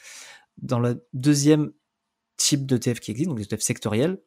[0.57, 1.73] Dans le deuxième
[2.37, 4.21] type d'ETF qui existe, donc les ETF sectoriels,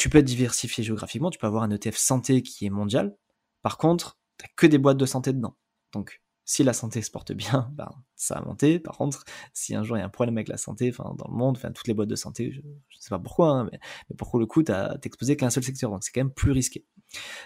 [0.00, 3.14] tu peux être diversifié géographiquement, tu peux avoir un ETF santé qui est mondial.
[3.60, 5.58] Par contre, tu que des boîtes de santé dedans.
[5.92, 8.80] Donc si la santé se porte bien, ben, ça a monté.
[8.80, 11.28] Par contre, si un jour il y a un problème avec la santé, enfin, dans
[11.28, 13.78] le monde, enfin, toutes les boîtes de santé, je ne sais pas pourquoi, hein, mais,
[14.08, 16.32] mais, pour le coup, tu t'es exposé qu'à un seul secteur, donc c'est quand même
[16.32, 16.86] plus risqué.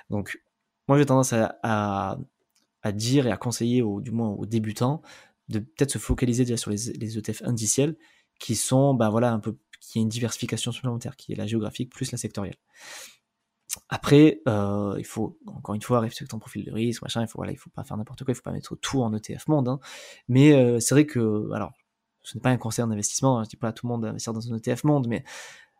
[0.08, 0.40] Donc,
[0.86, 5.02] moi, j'ai tendance à, à, dire et à conseiller, au, du moins aux débutants,
[5.48, 7.96] de peut-être se focaliser déjà sur les, les ETF indiciels,
[8.38, 9.56] qui sont, ben voilà, un peu,
[9.86, 12.56] qui a une diversification supplémentaire, qui est la géographique plus la sectorielle.
[13.88, 17.22] Après, euh, il faut encore une fois réfléchir ton profil de risque, machin.
[17.22, 19.12] Il faut voilà, il faut pas faire n'importe quoi, il faut pas mettre tout en
[19.14, 19.68] ETF monde.
[19.68, 19.80] Hein.
[20.28, 21.72] Mais euh, c'est vrai que, alors,
[22.22, 23.38] ce n'est pas un conseil d'investissement.
[23.38, 25.24] Hein, je dis pas à tout le monde d'investir dans un ETF monde, mais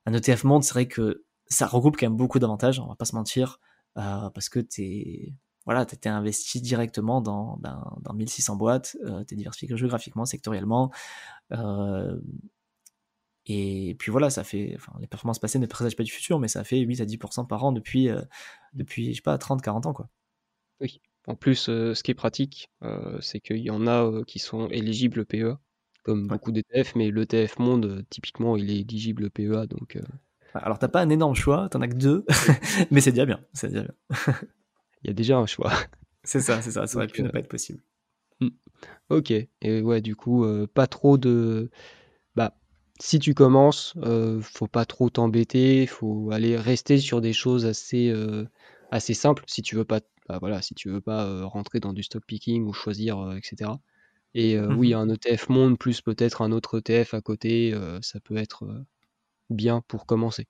[0.07, 2.81] un ETF monde, c'est vrai que ça regroupe quand même beaucoup d'avantages.
[2.81, 3.61] On va pas se mentir,
[3.97, 5.35] euh, parce que t'es
[5.65, 10.91] voilà, t'es investi directement dans, dans, dans 1600 boîtes, euh, t'es diversifié géographiquement, sectoriellement,
[13.47, 16.49] et puis voilà, ça fait, enfin, les performances passées ne présagent pas du futur, mais
[16.49, 18.23] ça fait 8 à 10% par an depuis, euh,
[18.73, 20.09] depuis, je sais pas, 30, 40 ans, quoi.
[20.81, 21.01] Oui.
[21.27, 24.69] En plus, euh, ce qui est pratique, euh, c'est qu'il y en a qui sont
[24.69, 25.59] éligibles PEA,
[26.05, 29.99] comme beaucoup d'ETF, mais l'ETF Monde, typiquement, il est éligible PEA, donc...
[30.55, 32.25] Alors, t'as pas un énorme choix, t'en as que deux,
[32.91, 33.95] mais c'est déjà bien, c'est déjà bien.
[35.03, 35.73] il y a déjà un choix.
[36.27, 37.83] C'est ça, c'est ça, ça aurait pu ne pas être possible.
[38.41, 38.49] Hmm.
[39.11, 41.71] Ok, et ouais, du coup, pas trop de
[43.01, 48.09] si tu commences, euh, faut pas trop t'embêter, faut aller rester sur des choses assez,
[48.11, 48.45] euh,
[48.91, 51.93] assez simples si tu veux pas, bah, voilà, si tu veux pas euh, rentrer dans
[51.93, 53.81] du stock picking ou choisir, etc.
[54.35, 57.73] Et mmh oui, un ETF monde plus peut-être un autre ETF à côté,
[58.03, 58.65] ça peut être
[59.51, 60.47] bien pour commencer.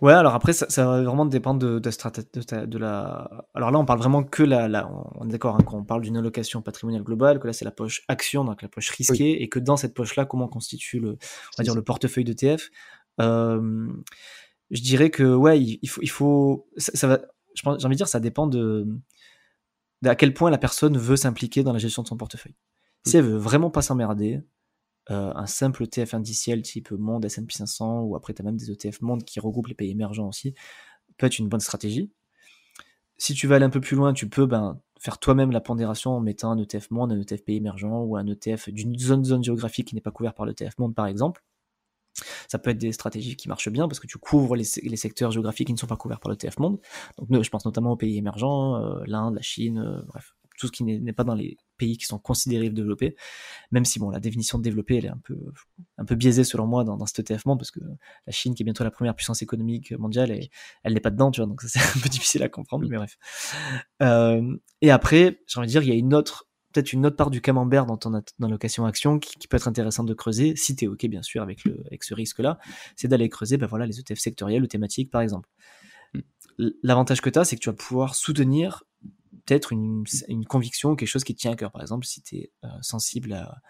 [0.00, 3.46] Ouais, alors après, ça, va vraiment dépendre de, de, de, la.
[3.54, 4.88] Alors là, on parle vraiment que la.
[5.16, 7.70] on est d'accord, hein, quand on parle d'une allocation patrimoniale globale, que là, c'est la
[7.70, 11.58] poche action, donc la poche risquée, et que dans cette poche-là, comment constitue le, on
[11.58, 12.70] va dire, le portefeuille d'ETF
[13.20, 13.88] euh,
[14.70, 16.02] Je dirais que, ouais, il, faut.
[16.02, 17.20] Il faut ça, va,
[17.54, 18.86] j'ai envie de dire, ça dépend de,
[20.00, 22.56] de à quel point la personne veut s'impliquer dans la gestion de son portefeuille.
[23.04, 24.40] Si elle veut vraiment pas s'emmerder,
[25.10, 28.70] euh, un simple ETF indiciel type Monde, S&P 500, ou après tu as même des
[28.70, 30.54] ETF Monde qui regroupent les pays émergents aussi,
[31.18, 32.10] peut être une bonne stratégie.
[33.18, 36.12] Si tu veux aller un peu plus loin, tu peux ben, faire toi-même la pondération
[36.12, 39.42] en mettant un ETF Monde, un ETF pays émergent, ou un ETF d'une zone, zone
[39.42, 41.42] géographique qui n'est pas couvert par l'ETF Monde par exemple.
[42.46, 45.66] Ça peut être des stratégies qui marchent bien parce que tu couvres les, secteurs géographiques
[45.66, 46.78] qui ne sont pas couverts par l'ETF Monde.
[47.18, 50.72] Donc je pense notamment aux pays émergents, euh, l'Inde, la Chine, euh, bref, tout ce
[50.72, 53.16] qui n'est pas dans les pays qui sont considérés développés,
[53.72, 55.36] même si bon, la définition de développé, elle est un peu,
[55.98, 58.62] un peu biaisée selon moi dans, dans cet ETF monde, parce que la Chine, qui
[58.62, 60.30] est bientôt la première puissance économique mondiale,
[60.84, 63.18] elle n'est pas dedans, tu vois, donc c'est un peu difficile à comprendre, mais bref.
[64.02, 67.16] Euh, et après, j'ai envie de dire, il y a une autre, peut-être une autre
[67.16, 70.88] part du camembert dans ton action qui, peut être intéressante de creuser, si tu es
[70.88, 72.60] OK, bien sûr, avec, le, avec ce risque-là,
[72.94, 75.48] c'est d'aller creuser ben voilà, les ETF sectoriels ou thématiques, par exemple.
[76.14, 76.20] Mm.
[76.84, 78.84] L'avantage que tu as, c'est que tu vas pouvoir soutenir
[79.44, 81.72] peut-être une, une, conviction, quelque chose qui te tient à cœur.
[81.72, 83.60] Par exemple, si tu es euh, sensible à,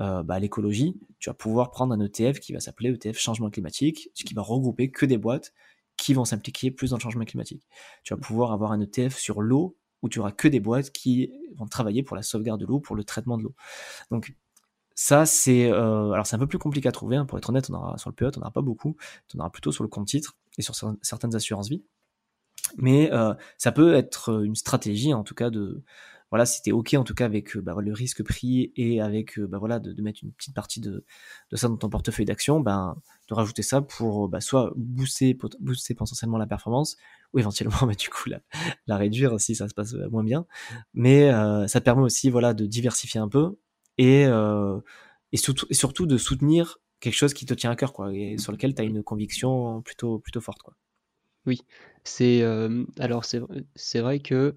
[0.00, 3.50] euh, bah, à l'écologie, tu vas pouvoir prendre un ETF qui va s'appeler ETF changement
[3.50, 5.52] climatique, qui va regrouper que des boîtes
[5.96, 7.66] qui vont s'impliquer plus dans le changement climatique.
[8.02, 11.32] Tu vas pouvoir avoir un ETF sur l'eau où tu auras que des boîtes qui
[11.56, 13.54] vont travailler pour la sauvegarde de l'eau, pour le traitement de l'eau.
[14.10, 14.34] Donc
[14.94, 17.16] ça, c'est euh, alors c'est un peu plus compliqué à trouver.
[17.16, 18.96] Hein, pour être honnête, on aura sur le PE, on n'aura pas beaucoup.
[19.34, 21.82] On aura plutôt sur le compte titre et sur certaines assurances vie.
[22.76, 25.82] Mais euh, ça peut être une stratégie, en tout cas, de
[26.30, 29.46] voilà, si OK en tout cas avec euh, bah, le risque pris et avec euh,
[29.46, 31.04] bah, voilà, de, mettre une petite partie de,
[31.50, 32.96] de ça dans ton portefeuille d'action, ben,
[33.28, 36.96] de rajouter ça pour bah, soit booster, booster potentiellement la performance
[37.34, 38.40] ou éventuellement bah, du coup la,
[38.88, 40.46] la, réduire si ça se passe moins bien.
[40.92, 41.30] Mais
[41.68, 43.56] ça te permet aussi voilà, de diversifier un peu
[43.98, 48.12] et, et, surtout, et surtout de soutenir quelque chose qui te tient à cœur quoi,
[48.12, 50.62] et sur lequel tu as une conviction plutôt, plutôt forte.
[50.62, 50.74] Quoi.
[51.46, 51.60] Oui,
[52.04, 52.42] c'est
[52.98, 53.40] alors c'est
[53.74, 54.54] c'est vrai que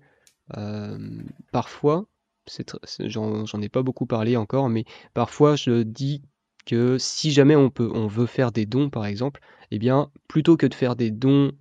[1.52, 2.08] parfois,
[2.46, 2.74] c'est
[3.10, 6.22] j'en j'en ai pas beaucoup parlé encore, mais parfois je dis
[6.66, 10.58] que si jamais on peut on veut faire des dons par exemple, eh bien plutôt
[10.58, 11.52] que de faire des dons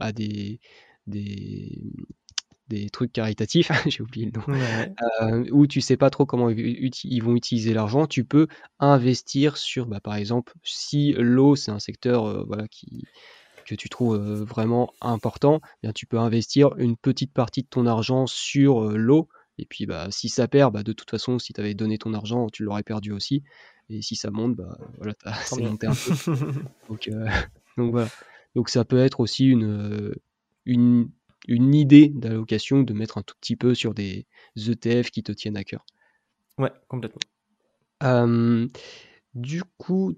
[0.00, 0.60] à des
[1.06, 1.82] des
[2.68, 4.44] des trucs caritatifs, j'ai oublié le nom,
[5.52, 8.46] où tu sais pas trop comment ils vont utiliser l'argent, tu peux
[8.78, 13.02] investir sur, bah, par exemple, si l'eau c'est un secteur voilà qui
[13.70, 17.86] que tu trouves vraiment important, eh bien tu peux investir une petite partie de ton
[17.86, 19.28] argent sur l'eau.
[19.58, 22.12] Et puis bah, si ça perd, bah, de toute façon, si tu avais donné ton
[22.14, 23.44] argent, tu l'aurais perdu aussi.
[23.88, 25.14] Et si ça monte, bah, voilà,
[25.44, 26.32] c'est monté un peu.
[26.88, 27.08] donc,
[27.76, 28.08] donc, voilà.
[28.56, 30.12] Donc ça peut être aussi une,
[30.66, 31.08] une,
[31.46, 35.56] une idée d'allocation de mettre un tout petit peu sur des ETF qui te tiennent
[35.56, 35.86] à cœur.
[36.58, 37.20] Ouais, complètement.
[39.34, 40.14] Du coup,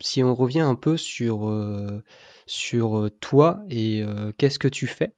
[0.00, 1.52] si on revient un peu sur,
[2.46, 4.04] sur toi et
[4.38, 5.14] qu'est-ce que tu fais.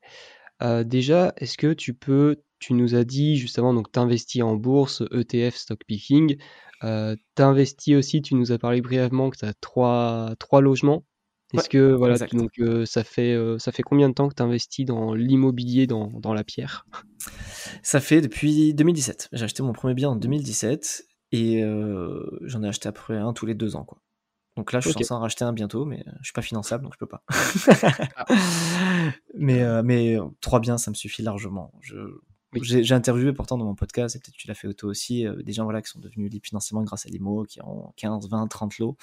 [0.85, 5.57] déjà, est-ce que tu peux, tu nous as dit justement, donc t'investis en bourse, ETF,
[5.57, 6.37] stock picking.
[7.35, 11.05] t'investis aussi, tu nous as parlé brièvement que tu as trois, trois logements.
[11.53, 15.15] Est-ce que voilà, donc ça fait ça fait combien de temps que tu investis dans
[15.15, 16.87] l'immobilier dans, dans, la pierre?
[17.83, 19.29] Ça fait depuis 2017.
[19.33, 21.63] J'ai acheté mon premier bien en 2017 et
[22.43, 23.99] j'en ai acheté après un tous les deux ans quoi.
[24.57, 26.93] Donc là, je suis censé en racheter un bientôt, mais je suis pas finançable, donc
[26.95, 27.25] je peux pas.
[28.17, 28.27] Ah.
[29.35, 31.73] mais, euh, mais trois biens, ça me suffit largement.
[31.81, 31.97] Je,
[32.63, 35.53] J'ai interviewé pourtant dans mon podcast, et peut-être tu l'as fait auto aussi, euh, des
[35.53, 38.79] gens voilà, qui sont devenus libres financièrement grâce à l'IMO, qui ont 15, 20, 30
[38.79, 38.97] lots.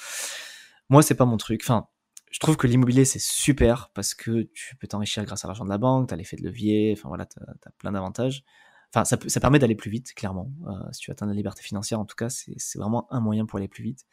[0.90, 1.62] Moi, c'est pas mon truc.
[1.64, 1.88] Enfin,
[2.32, 5.70] je trouve que l'immobilier, c'est super parce que tu peux t'enrichir grâce à l'argent de
[5.70, 8.46] la banque, tu as l'effet de levier, enfin voilà, tu as, plein d'avantages.
[8.94, 10.52] Enfin, ça, ça permet d'aller plus vite, clairement.
[10.68, 13.58] Euh, si tu atteins la liberté financière, en tout cas, c'est vraiment un moyen pour
[13.58, 14.06] aller plus vite.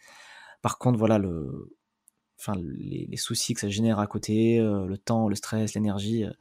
[0.63, 1.77] Par contre, voilà, le,
[2.39, 6.33] enfin, les, soucis que ça génère à côté, euh, le temps, le stress, l'énergie, euh,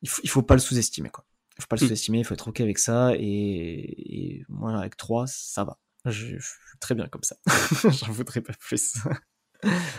[0.00, 1.10] il, faut, faut pas le sous-estimer.
[1.10, 1.26] Quoi.
[1.58, 1.88] Il faut pas le mmh.
[1.88, 3.12] sous-estimer, il faut être OK avec ça.
[3.18, 5.78] Et, moi, avec 3, ça va.
[6.06, 7.36] Je, je, suis très bien comme ça.
[7.90, 8.96] J'en voudrais pas plus.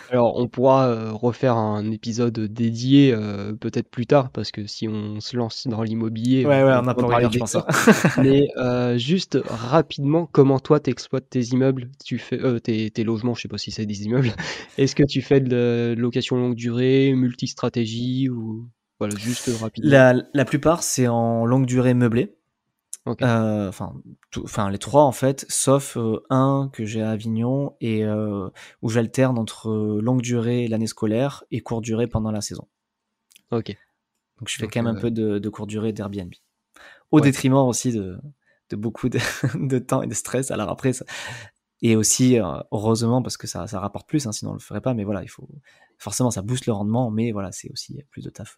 [0.10, 3.14] Alors, on pourra refaire un épisode dédié
[3.60, 6.94] peut-être plus tard, parce que si on se lance dans l'immobilier, ouais, ouais, on n'a
[6.94, 7.66] pas parlé de ça.
[8.18, 8.48] Mais
[8.98, 13.58] juste rapidement, comment toi t'exploites tes immeubles, tu fais tes, tes, logements, je sais pas
[13.58, 14.32] si c'est des immeubles.
[14.78, 19.90] Est-ce que tu fais de location longue durée, multi-stratégie ou voilà, juste rapidement?
[19.90, 22.34] La, la plupart, c'est en longue durée meublée.
[23.08, 23.94] Euh, enfin,
[24.44, 28.50] enfin les trois en fait, sauf euh, un que j'ai à Avignon et euh,
[28.82, 32.68] où j'alterne entre longue durée l'année scolaire et courte durée pendant la saison.
[33.52, 33.76] Ok.
[34.38, 36.34] Donc je fais quand même un peu de, de courte durée d'Airbnb.
[37.12, 38.18] Au détriment aussi de,
[38.70, 39.20] de beaucoup de,
[39.56, 40.52] de, temps et de stress.
[40.52, 41.04] Alors après, ça...
[41.82, 42.38] et aussi
[42.72, 44.94] heureusement parce que ça, ça rapporte plus, hein, sinon on le ferait pas.
[44.94, 45.50] Mais voilà, il faut
[45.98, 48.58] forcément ça booste le rendement, mais voilà, c'est aussi plus de taf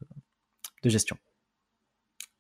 [0.84, 1.18] de gestion.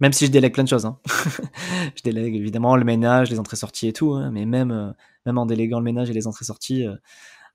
[0.01, 0.85] Même si je délègue plein de choses.
[0.85, 0.99] Hein.
[1.95, 4.13] je délègue évidemment le ménage, les entrées-sorties et tout.
[4.13, 4.91] Hein, mais même, euh,
[5.27, 6.95] même en déléguant le ménage et les entrées-sorties, euh,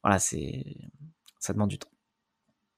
[0.03, 0.65] voilà, c'est
[1.41, 1.91] ça demande du temps.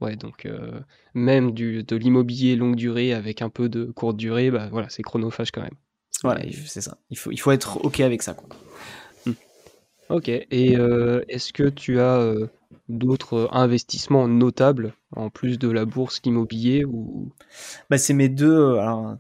[0.01, 0.81] Ouais, donc euh,
[1.13, 5.03] même du, de l'immobilier longue durée avec un peu de courte durée, bah voilà, c'est
[5.03, 5.77] chronophage quand même.
[6.23, 6.97] Voilà, c'est ça.
[7.11, 8.35] Il faut, il faut être OK avec ça.
[8.35, 8.49] Quoi.
[9.27, 9.33] Hmm.
[10.09, 10.73] Ok, et
[11.29, 12.35] est-ce que tu as
[12.89, 17.33] d'autres euh, investissements notables en plus de la bourse, l'immobilier ou
[17.91, 18.53] bah, c'est mes deux.
[18.53, 19.17] Euh, alors,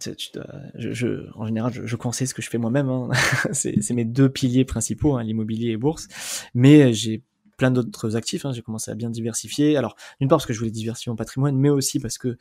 [0.74, 2.88] je, en général, je, conseille ce que je fais moi-même.
[2.88, 3.08] Hein.
[3.52, 6.08] c'est mes deux piliers principaux, hein, l'immobilier et bourse.
[6.54, 7.22] Mais j'ai
[7.58, 8.46] plein d'autres actifs.
[8.46, 8.52] Hein.
[8.52, 9.76] J'ai commencé à bien diversifier.
[9.76, 12.38] Alors, d'une part parce que je voulais diversifier mon patrimoine, mais aussi parce que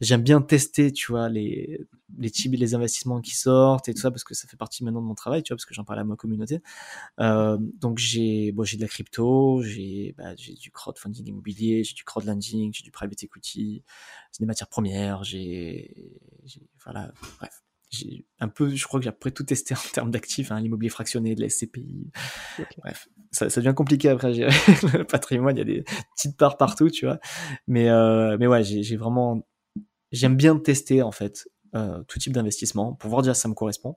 [0.00, 1.88] j'aime bien tester, tu vois, les
[2.18, 5.02] les types, les investissements qui sortent et tout ça, parce que ça fait partie maintenant
[5.02, 6.60] de mon travail, tu vois, parce que j'en parle à ma communauté.
[7.20, 11.94] Euh, donc j'ai bon, j'ai de la crypto, j'ai bah, j'ai du crowdfunding immobilier, j'ai
[11.94, 13.82] du crowdlending, j'ai du private equity,
[14.32, 16.12] j'ai des matières premières, j'ai
[16.84, 20.52] voilà, bref j'ai un peu, je crois que j'ai après tout testé en termes d'actifs,
[20.52, 22.10] hein, l'immobilier fractionné, de la SCPI.
[22.78, 24.52] Bref, ça, ça, devient compliqué après gérer
[24.98, 25.84] le patrimoine, il y a des
[26.16, 27.18] petites parts partout, tu vois.
[27.66, 29.46] Mais, euh, mais ouais, j'ai vraiment,
[30.12, 33.54] j'aime bien tester en fait euh, tout type d'investissement pour voir déjà si ça me
[33.54, 33.96] correspond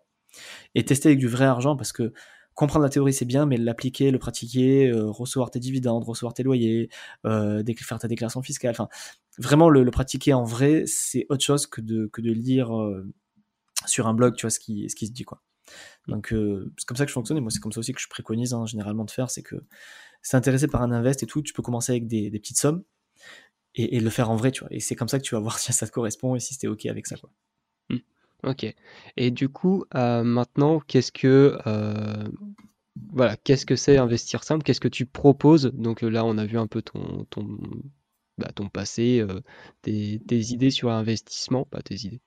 [0.75, 2.13] et tester avec du vrai argent parce que
[2.53, 6.43] comprendre la théorie c'est bien, mais l'appliquer, le pratiquer, euh, recevoir tes dividendes, recevoir tes
[6.43, 6.89] loyers,
[7.25, 8.87] euh, faire ta déclaration fiscale, enfin
[9.37, 13.07] vraiment le, le, pratiquer en vrai, c'est autre chose que de, que de lire euh,
[13.85, 15.41] sur un blog, tu vois, ce qui, ce qui se dit, quoi.
[16.07, 18.01] Donc, euh, c'est comme ça que je fonctionne, et moi, c'est comme ça aussi que
[18.01, 19.55] je préconise, hein, généralement, de faire, c'est que
[20.21, 22.83] si intéressé par un invest et tout, tu peux commencer avec des, des petites sommes,
[23.75, 25.41] et, et, le faire en vrai, tu vois, et c'est comme ça que tu vas
[25.41, 27.29] voir si ça te correspond, et si c'était OK avec ça, quoi.
[27.89, 27.97] Mmh.
[28.43, 28.75] Ok.
[29.17, 31.57] Et du coup, euh, maintenant, qu'est-ce que...
[31.67, 32.27] Euh,
[33.13, 34.63] voilà, qu'est-ce que c'est investir simple?
[34.63, 35.71] Qu'est-ce que tu proposes?
[35.73, 37.57] Donc là, on a vu un peu ton, ton
[38.41, 39.25] bah, ton passé,
[39.81, 42.21] tes, idées sur l'investissement, pas tes idées.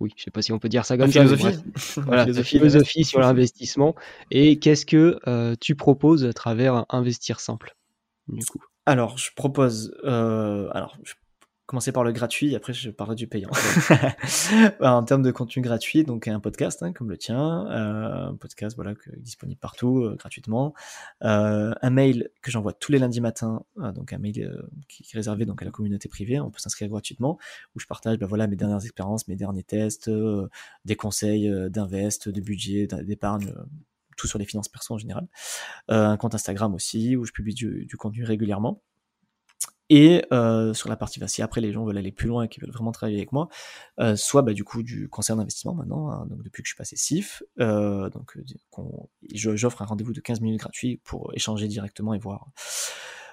[0.00, 1.24] Oui, je sais pas si on peut dire ça comme ça.
[1.24, 1.58] Philosophie.
[2.06, 3.94] voilà, philosophie, philosophie sur l'investissement.
[4.30, 5.18] Et qu'est-ce que
[5.60, 7.76] tu proposes à travers Investir Simple,
[8.28, 8.62] du coup?
[8.86, 9.96] Alors, je propose.
[10.04, 11.14] alors, je
[11.66, 13.50] commencer par le gratuit, après je parlerai du payant.
[14.80, 18.76] en termes de contenu gratuit, donc un podcast hein, comme le tien, euh, un podcast
[18.76, 20.74] voilà que, disponible partout euh, gratuitement,
[21.24, 25.44] euh, un mail que j'envoie tous les lundis matins, donc un mail qui, est réservé
[25.44, 27.36] donc à la communauté privée, on peut s'inscrire gratuitement,
[27.74, 30.08] où je partage bah, voilà mes dernières expériences, mes derniers tests,
[30.84, 33.52] des conseils d'invest, de budget, d'épargne
[34.16, 35.26] tout sur les finances perso en général.
[35.88, 38.82] un compte Instagram aussi où je publie du, du contenu régulièrement.
[39.88, 42.48] Et euh, sur la partie, bah, si après les gens veulent aller plus loin et
[42.48, 43.48] qui veulent vraiment travailler avec moi,
[44.00, 46.78] euh, soit bah, du coup du conseil d'investissement maintenant, hein, donc depuis que je suis
[46.78, 48.36] passé SIF, euh, donc
[49.32, 52.50] j'offre un rendez-vous de 15 minutes gratuit pour échanger directement et voir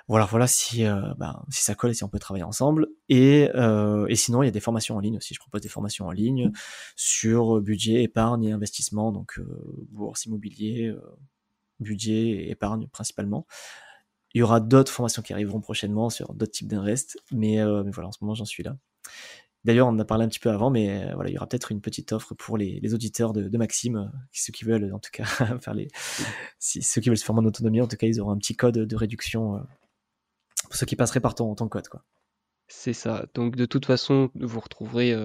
[0.10, 0.84] voilà voilà si
[1.18, 2.88] bah, si ça colle et si on peut travailler ensemble.
[3.08, 5.34] Et, et sinon il y a des formations en ligne aussi.
[5.34, 6.51] Je propose des formations en ligne
[6.97, 9.14] sur budget épargne et investissement.
[9.14, 9.39] Donc
[9.91, 10.93] bourse immobilier
[11.80, 13.47] budget et épargne principalement
[14.34, 17.92] il y aura d'autres formations qui arriveront prochainement sur d'autres types d'invest, mais, euh, mais,
[17.92, 18.76] voilà, en ce moment j'en suis là.
[19.64, 21.48] D'ailleurs, on en a parlé un petit peu avant, mais euh, voilà, il y aura
[21.48, 25.00] peut-être une petite offre pour les, auditeurs de, de, Maxime, euh, ceux qui veulent en
[25.00, 25.24] tout cas
[25.62, 25.88] faire les,
[26.60, 28.56] si, ceux qui veulent se former en autonomie, en tout cas, ils auront un petit
[28.56, 29.66] code de réduction
[30.64, 32.04] pour ceux qui passeraient par ton, ton code, quoi.
[32.68, 33.26] C'est ça.
[33.36, 35.16] Donc de toute façon, vous retrouverez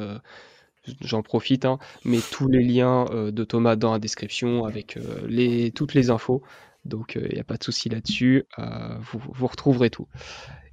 [1.01, 5.95] j'en profite, hein, mais tous les liens de Thomas dans la description avec les, toutes
[5.95, 6.43] les infos.
[6.89, 10.09] Donc il n'y a pas de souci là-dessus, euh, vous, retrouverez tout.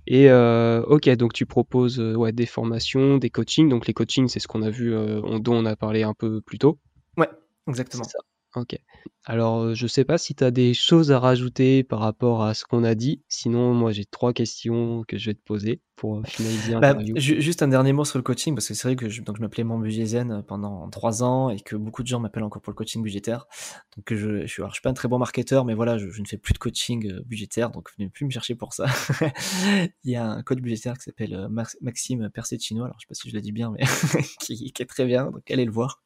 [0.07, 3.69] Et euh, ok, donc tu proposes euh, ouais, des formations, des coachings.
[3.69, 6.59] Donc les coachings, c'est ce qu'on a vu, dont on a parlé un peu plus
[6.59, 6.79] tôt.
[7.17, 7.29] Ouais,
[7.67, 8.03] exactement.
[8.03, 8.19] Ça.
[8.55, 8.77] Ok.
[9.25, 12.53] Alors, euh, je sais pas si tu as des choses à rajouter par rapport à
[12.53, 13.21] ce qu'on a dit.
[13.27, 17.63] Sinon, moi, j'ai trois questions que je vais te poser pour euh, finaliser bah, juste
[17.63, 19.63] un dernier mot sur le coaching, parce que c'est vrai que je, donc je m'appelais
[19.63, 22.75] mon budget zen pendant trois ans et que beaucoup de gens m'appellent encore pour le
[22.75, 23.47] coaching budgétaire.
[23.95, 26.25] Donc, je, je, suis, je suis pas un très bon marketeur, mais voilà, je, ne
[26.25, 28.85] fais plus de coaching euh, budgétaire, donc venez plus me chercher pour ça.
[30.03, 31.47] Il y a un coach budgétaire qui s'appelle
[31.81, 33.85] Maxime Persecino, alors je sais pas si je le dis bien, mais
[34.41, 36.03] qui, est très bien, donc allez le voir.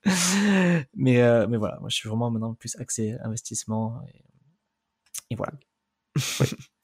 [0.96, 4.00] mais, mais voilà, moi, je suis vraiment maintenant plus axé investissement.
[5.32, 5.54] Et, voilà.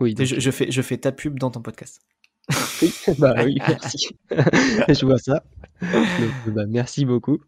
[0.00, 0.14] Oui.
[0.18, 2.00] je, fais, je fais ta pub dans ton podcast.
[2.82, 4.08] Oui, bah oui, merci.
[4.30, 5.42] je vois ça.
[6.46, 7.38] Bah, merci beaucoup.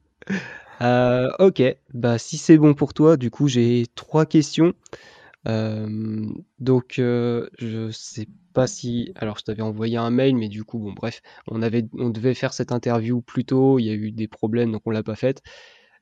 [0.83, 4.73] Euh, ok, bah si c'est bon pour toi, du coup j'ai trois questions.
[5.49, 6.27] Euh,
[6.59, 10.79] donc euh, je sais pas si, alors je t'avais envoyé un mail, mais du coup
[10.79, 14.11] bon bref, on avait, on devait faire cette interview plus tôt, il y a eu
[14.11, 15.43] des problèmes donc on l'a pas faite.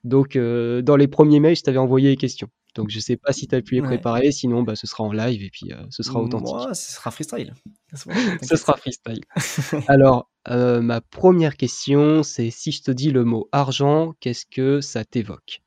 [0.04, 2.48] Donc, dans les premiers mails, je t'avais envoyé les questions.
[2.74, 4.30] Donc, je sais pas si tu as pu les préparer.
[4.30, 6.54] Sinon, bah, ce sera en live et puis euh, ce sera authentique.
[6.54, 7.54] Moi, ce sera freestyle.
[8.42, 9.20] ce sera freestyle.
[9.88, 14.80] Alors, euh, ma première question, c'est si je te dis le mot argent, qu'est-ce que
[14.80, 15.62] ça t'évoque?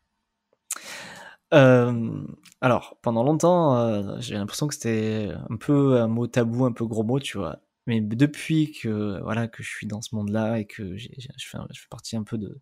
[2.61, 7.03] Alors, pendant longtemps, j'ai l'impression que c'était un peu un mot tabou, un peu gros
[7.03, 7.59] mot, tu vois.
[7.87, 11.07] Mais depuis que voilà que je suis dans ce monde-là et que je,
[11.39, 12.59] fais, je fais partie un peu de,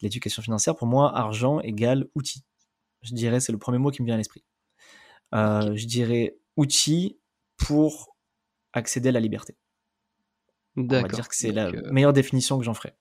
[0.00, 2.44] l'éducation financière, pour moi, argent égale outil.
[3.02, 4.44] Je dirais, c'est le premier mot qui me vient à l'esprit.
[5.34, 7.18] Euh, je dirais outil
[7.56, 8.16] pour
[8.72, 9.56] accéder à la liberté.
[10.76, 12.94] On va dire que c'est la euh meilleure définition que j'en ferai.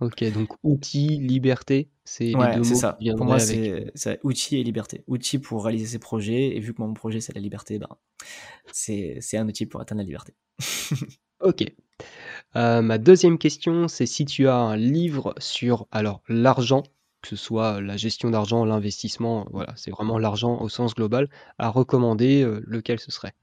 [0.00, 2.98] Ok, donc outil, liberté, c'est ouais, c'est ça.
[3.16, 5.04] Pour moi, c'est outil et liberté.
[5.06, 7.88] Outil pour réaliser ses projets, et vu que mon projet c'est la liberté, ben,
[8.72, 10.34] c'est un outil pour atteindre la liberté.
[11.40, 11.64] ok.
[12.56, 16.82] Euh, ma deuxième question, c'est si tu as un livre sur alors l'argent,
[17.22, 21.68] que ce soit la gestion d'argent, l'investissement, voilà, c'est vraiment l'argent au sens global, à
[21.68, 23.34] recommander, lequel ce serait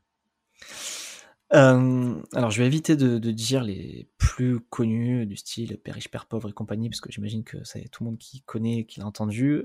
[1.51, 6.49] alors, je vais éviter de, dire les plus connus du style Père riche, Père pauvre
[6.49, 9.63] et compagnie, parce que j'imagine que c'est tout le monde qui connaît, qui l'a entendu.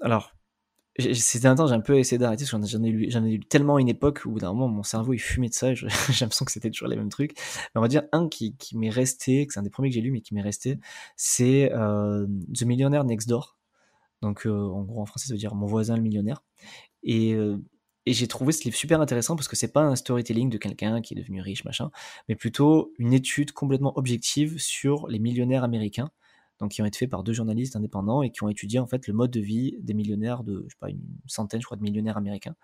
[0.00, 0.32] Alors,
[0.98, 3.88] c'était un temps, j'ai un peu essayé d'arrêter, parce que j'en ai, lu, tellement une
[3.88, 5.86] époque où d'un moment mon cerveau il fumait de ça, j'ai
[6.20, 7.32] l'impression que c'était toujours les mêmes trucs.
[7.36, 10.00] Mais on va dire un qui, m'est resté, que c'est un des premiers que j'ai
[10.00, 10.78] lu, mais qui m'est resté,
[11.16, 12.26] c'est euh,
[12.56, 13.56] The Millionaire Next Door.
[14.22, 16.42] Donc, en gros, en français, ça veut dire mon voisin le millionnaire.
[17.04, 17.36] Et
[18.08, 21.02] et j'ai trouvé ce livre super intéressant parce que c'est pas un storytelling de quelqu'un
[21.02, 21.90] qui est devenu riche, machin,
[22.26, 26.10] mais plutôt une étude complètement objective sur les millionnaires américains,
[26.58, 29.06] donc qui ont été faits par deux journalistes indépendants et qui ont étudié en fait
[29.06, 31.82] le mode de vie des millionnaires de, je sais pas, une centaine, je crois, de
[31.82, 32.56] millionnaires américains.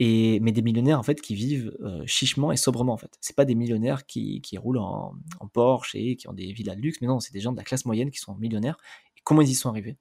[0.00, 3.16] Et, mais des millionnaires en fait qui vivent euh, chichement et sobrement en fait.
[3.20, 6.80] C'est pas des millionnaires qui, roulent en, en, Porsche et qui ont des villas de
[6.80, 8.76] luxe, mais non, c'est des gens de la classe moyenne qui sont millionnaires.
[9.16, 9.96] Et comment ils y sont arrivés?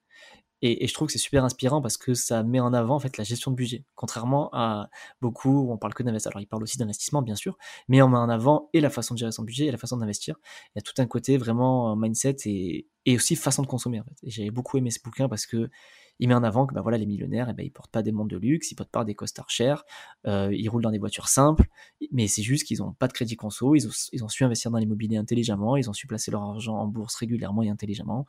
[0.65, 3.17] Et, je trouve que c'est super inspirant parce que ça met en avant en fait
[3.17, 3.83] la gestion de budget.
[3.95, 4.89] Contrairement à
[5.21, 6.31] beaucoup où on parle que d'investissement.
[6.31, 7.57] Alors, il parle aussi d'investissement, bien sûr,
[7.89, 9.97] mais on met en avant et la façon de gérer son budget et la façon
[9.97, 10.37] d'investir.
[10.67, 13.99] Il y a tout un côté vraiment euh, mindset et, aussi façon de consommer.
[13.99, 14.15] En fait.
[14.23, 15.69] Et j'ai beaucoup aimé ce bouquin parce que
[16.19, 18.13] il met en avant que bah, voilà, les millionnaires, eh ben, ils portent pas des
[18.13, 19.83] montres de luxe, ils portent pas des costards chers,
[20.27, 21.65] euh, ils roulent dans des voitures simples,
[22.11, 24.69] mais c'est juste qu'ils n'ont pas de crédit conso, ils ont, ils ont su investir
[24.69, 28.27] dans l'immobilier intelligemment, ils ont su placer leur argent en bourse régulièrement et intelligemment,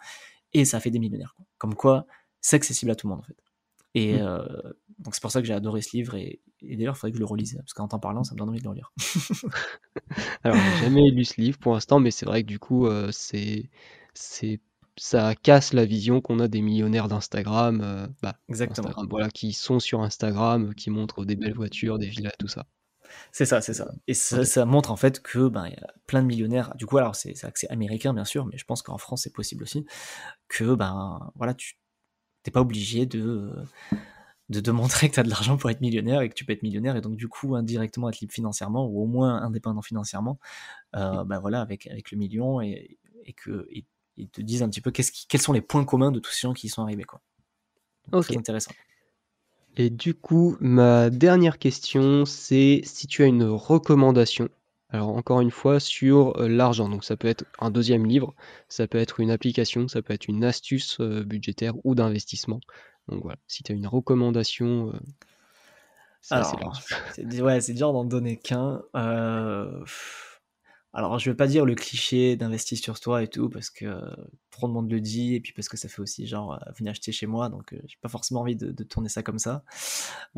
[0.55, 1.37] et ça fait des millionnaires.
[1.59, 2.07] Comme quoi,
[2.45, 3.36] c'est accessible à tout le monde en fait.
[3.95, 4.22] Et mmh.
[4.22, 4.47] euh,
[4.99, 7.20] donc c'est pour ça que j'ai adoré ce livre et, d'ailleurs il faudrait que je
[7.20, 8.92] le relise parce qu'en t'en parlant ça me donne envie de le relire.
[10.45, 13.09] Alors j'ai jamais lu ce livre pour l'instant mais c'est vrai que du coup euh,
[13.12, 13.70] c'est
[14.12, 14.61] c'est
[14.97, 18.90] ça casse la vision qu'on a des millionnaires d'Instagram, euh, bah, Exactement.
[19.11, 22.64] voilà, qui sont sur Instagram, qui montrent des belles voitures, des villas, tout ça.
[23.32, 23.90] C'est ça, c'est ça.
[24.07, 26.74] Et ça, montre en fait que ben y a plein de millionnaires.
[26.76, 29.64] Du coup, alors c'est c'est américain bien sûr, mais je pense qu'en France c'est possible
[29.64, 29.84] aussi
[30.49, 31.74] que ben voilà tu
[32.45, 33.51] t'es pas obligé de,
[34.49, 36.53] de, de, montrer que tu as de l'argent pour être millionnaire et que tu peux
[36.53, 40.38] être millionnaire et donc du coup indirectement être libre financièrement ou au moins indépendant financièrement,
[40.95, 43.66] euh, bah voilà, avec, avec le million et, et que
[44.16, 46.42] ils te disent un petit peu qui, quels sont les points communs de tous ces
[46.42, 47.05] gens qui y sont arrivés.
[47.05, 47.20] Quoi.
[48.22, 48.72] Très intéressant.
[49.76, 54.49] Et du coup, ma dernière question, c'est si tu as une recommandation
[54.95, 58.32] alors encore une fois sur euh, l'argent, donc ça peut être un deuxième livre,
[58.68, 62.61] ça peut être une application, ça peut être une astuce euh, budgétaire ou d'investissement.
[63.09, 65.01] Donc voilà, si tu as une recommandation, euh,
[66.20, 66.57] c'est assez
[67.40, 68.82] Ouais, c'est dur d'en donner qu'un.
[70.92, 74.01] Alors je vais pas dire le cliché d'investir sur toi et tout, parce que
[74.53, 77.11] trop de monde le dit, et puis parce que ça fait aussi genre venez acheter
[77.11, 79.64] chez moi, donc j'ai pas forcément envie de, de, tourner ça comme ça.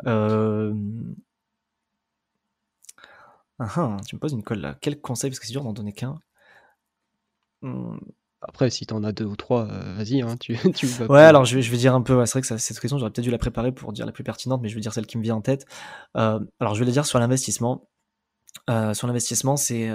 [0.07, 0.73] Euh,
[3.59, 4.77] ah, ah, tu me poses une colle là.
[4.81, 6.19] Quel conseil Parce que c'est dur d'en donner qu'un.
[7.61, 7.97] Hmm.
[8.41, 11.55] Après, si t'en as deux ou trois, euh, vas-y, hein, tu, tu Ouais, alors je
[11.55, 12.23] vais, je vais dire un peu.
[12.25, 14.61] c'est vrai que cette question, j'aurais peut-être dû la préparer pour dire la plus pertinente,
[14.61, 15.65] mais je vais dire celle qui me vient en tête.
[16.15, 17.89] Euh, alors, je vais le dire sur l'investissement.
[18.69, 19.89] Euh, sur l'investissement, c'est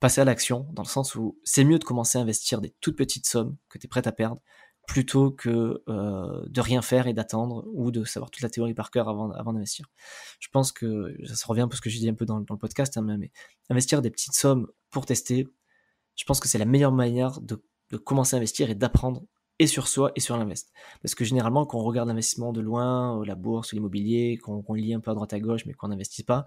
[0.00, 2.96] passer à l'action, dans le sens où c'est mieux de commencer à investir des toutes
[2.96, 4.40] petites sommes que tu es prêt à perdre,
[4.88, 8.90] plutôt que euh, de rien faire et d'attendre ou de savoir toute la théorie par
[8.90, 9.86] cœur avant, d'investir.
[10.40, 12.56] Je pense que ça revient un peu ce que j'ai dit un peu dans, le
[12.56, 13.30] podcast, hein, mais
[13.68, 15.46] investir des petites sommes pour tester,
[16.16, 17.62] je pense que c'est la meilleure manière de,
[17.98, 19.24] commencer à investir et d'apprendre
[19.58, 20.72] et sur soi et sur l'invest.
[21.02, 24.94] Parce que généralement, quand on regarde l'investissement de loin, euh, la bourse, l'immobilier, qu'on lit
[24.94, 26.46] un peu à droite à gauche, mais qu'on n'investit pas,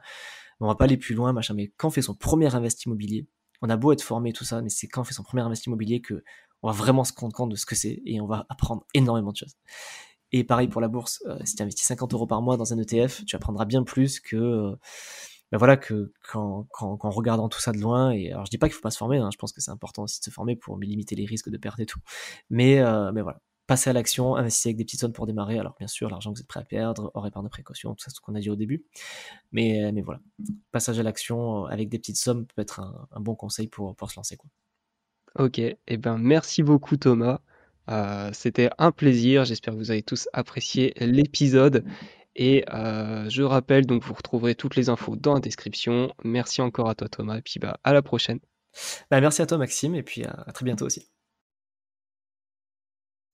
[0.60, 1.54] on va pas aller plus loin, machin.
[1.54, 3.28] Mais quand on fait son premier investissement immobilier,
[3.62, 5.74] on a beau être formé, tout ça, mais c'est quand on fait son premier investissement
[5.74, 6.24] immobilier que
[6.64, 9.32] on va vraiment se rendre compte de ce que c'est et on va apprendre énormément
[9.32, 9.56] de choses.
[10.32, 12.78] Et pareil pour la bourse, euh, si tu investis 50 euros par mois dans un
[12.78, 14.76] ETF, tu apprendras bien plus que euh,
[15.52, 18.12] ben voilà que quand, regardant tout ça de loin.
[18.12, 19.72] Et alors je dis pas qu'il faut pas se former, hein, je pense que c'est
[19.72, 22.00] important aussi de se former pour limiter les risques de perte et tout.
[22.50, 25.60] Mais euh, mais voilà, passer à l'action, investir avec des petites sommes pour démarrer.
[25.60, 28.04] Alors bien sûr, l'argent que vous êtes prêt à perdre, hors épargne de précaution, tout
[28.04, 28.86] ça, ce qu'on a dit au début.
[29.52, 30.22] Mais mais voilà,
[30.72, 32.80] passage à l'action avec des petites sommes peut être
[33.12, 34.38] un, bon conseil pour se lancer.
[35.40, 37.40] Ok, et eh ben merci beaucoup Thomas.
[37.90, 39.46] Euh, c'était un plaisir.
[39.46, 41.86] J'espère que vous avez tous apprécié l'épisode.
[42.36, 46.14] Et euh, je rappelle, donc vous retrouverez toutes les infos dans la description.
[46.24, 47.38] Merci encore à toi Thomas.
[47.38, 48.40] Et puis bah, à la prochaine.
[49.10, 49.96] Bah, merci à toi Maxime.
[49.96, 51.10] Et puis à très bientôt aussi.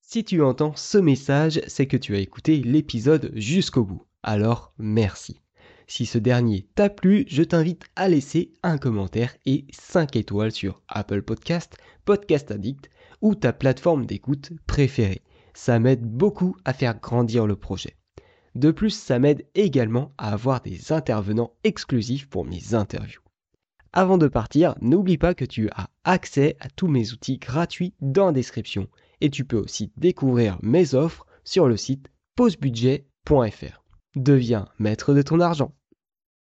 [0.02, 4.08] Si tu entends ce message, c'est que tu as écouté l'épisode jusqu'au bout.
[4.24, 5.42] Alors merci.
[5.90, 10.82] Si ce dernier t'a plu, je t'invite à laisser un commentaire et 5 étoiles sur
[10.90, 12.90] Apple Podcast, Podcast Addict
[13.22, 15.22] ou ta plateforme d'écoute préférée.
[15.54, 17.96] Ça m'aide beaucoup à faire grandir le projet.
[18.54, 23.22] De plus, ça m'aide également à avoir des intervenants exclusifs pour mes interviews.
[23.94, 28.28] Avant de partir, n'oublie pas que tu as accès à tous mes outils gratuits dans
[28.28, 28.88] la description
[29.22, 33.84] et tu peux aussi découvrir mes offres sur le site pausebudget.fr.
[34.16, 35.74] Deviens maître de ton argent.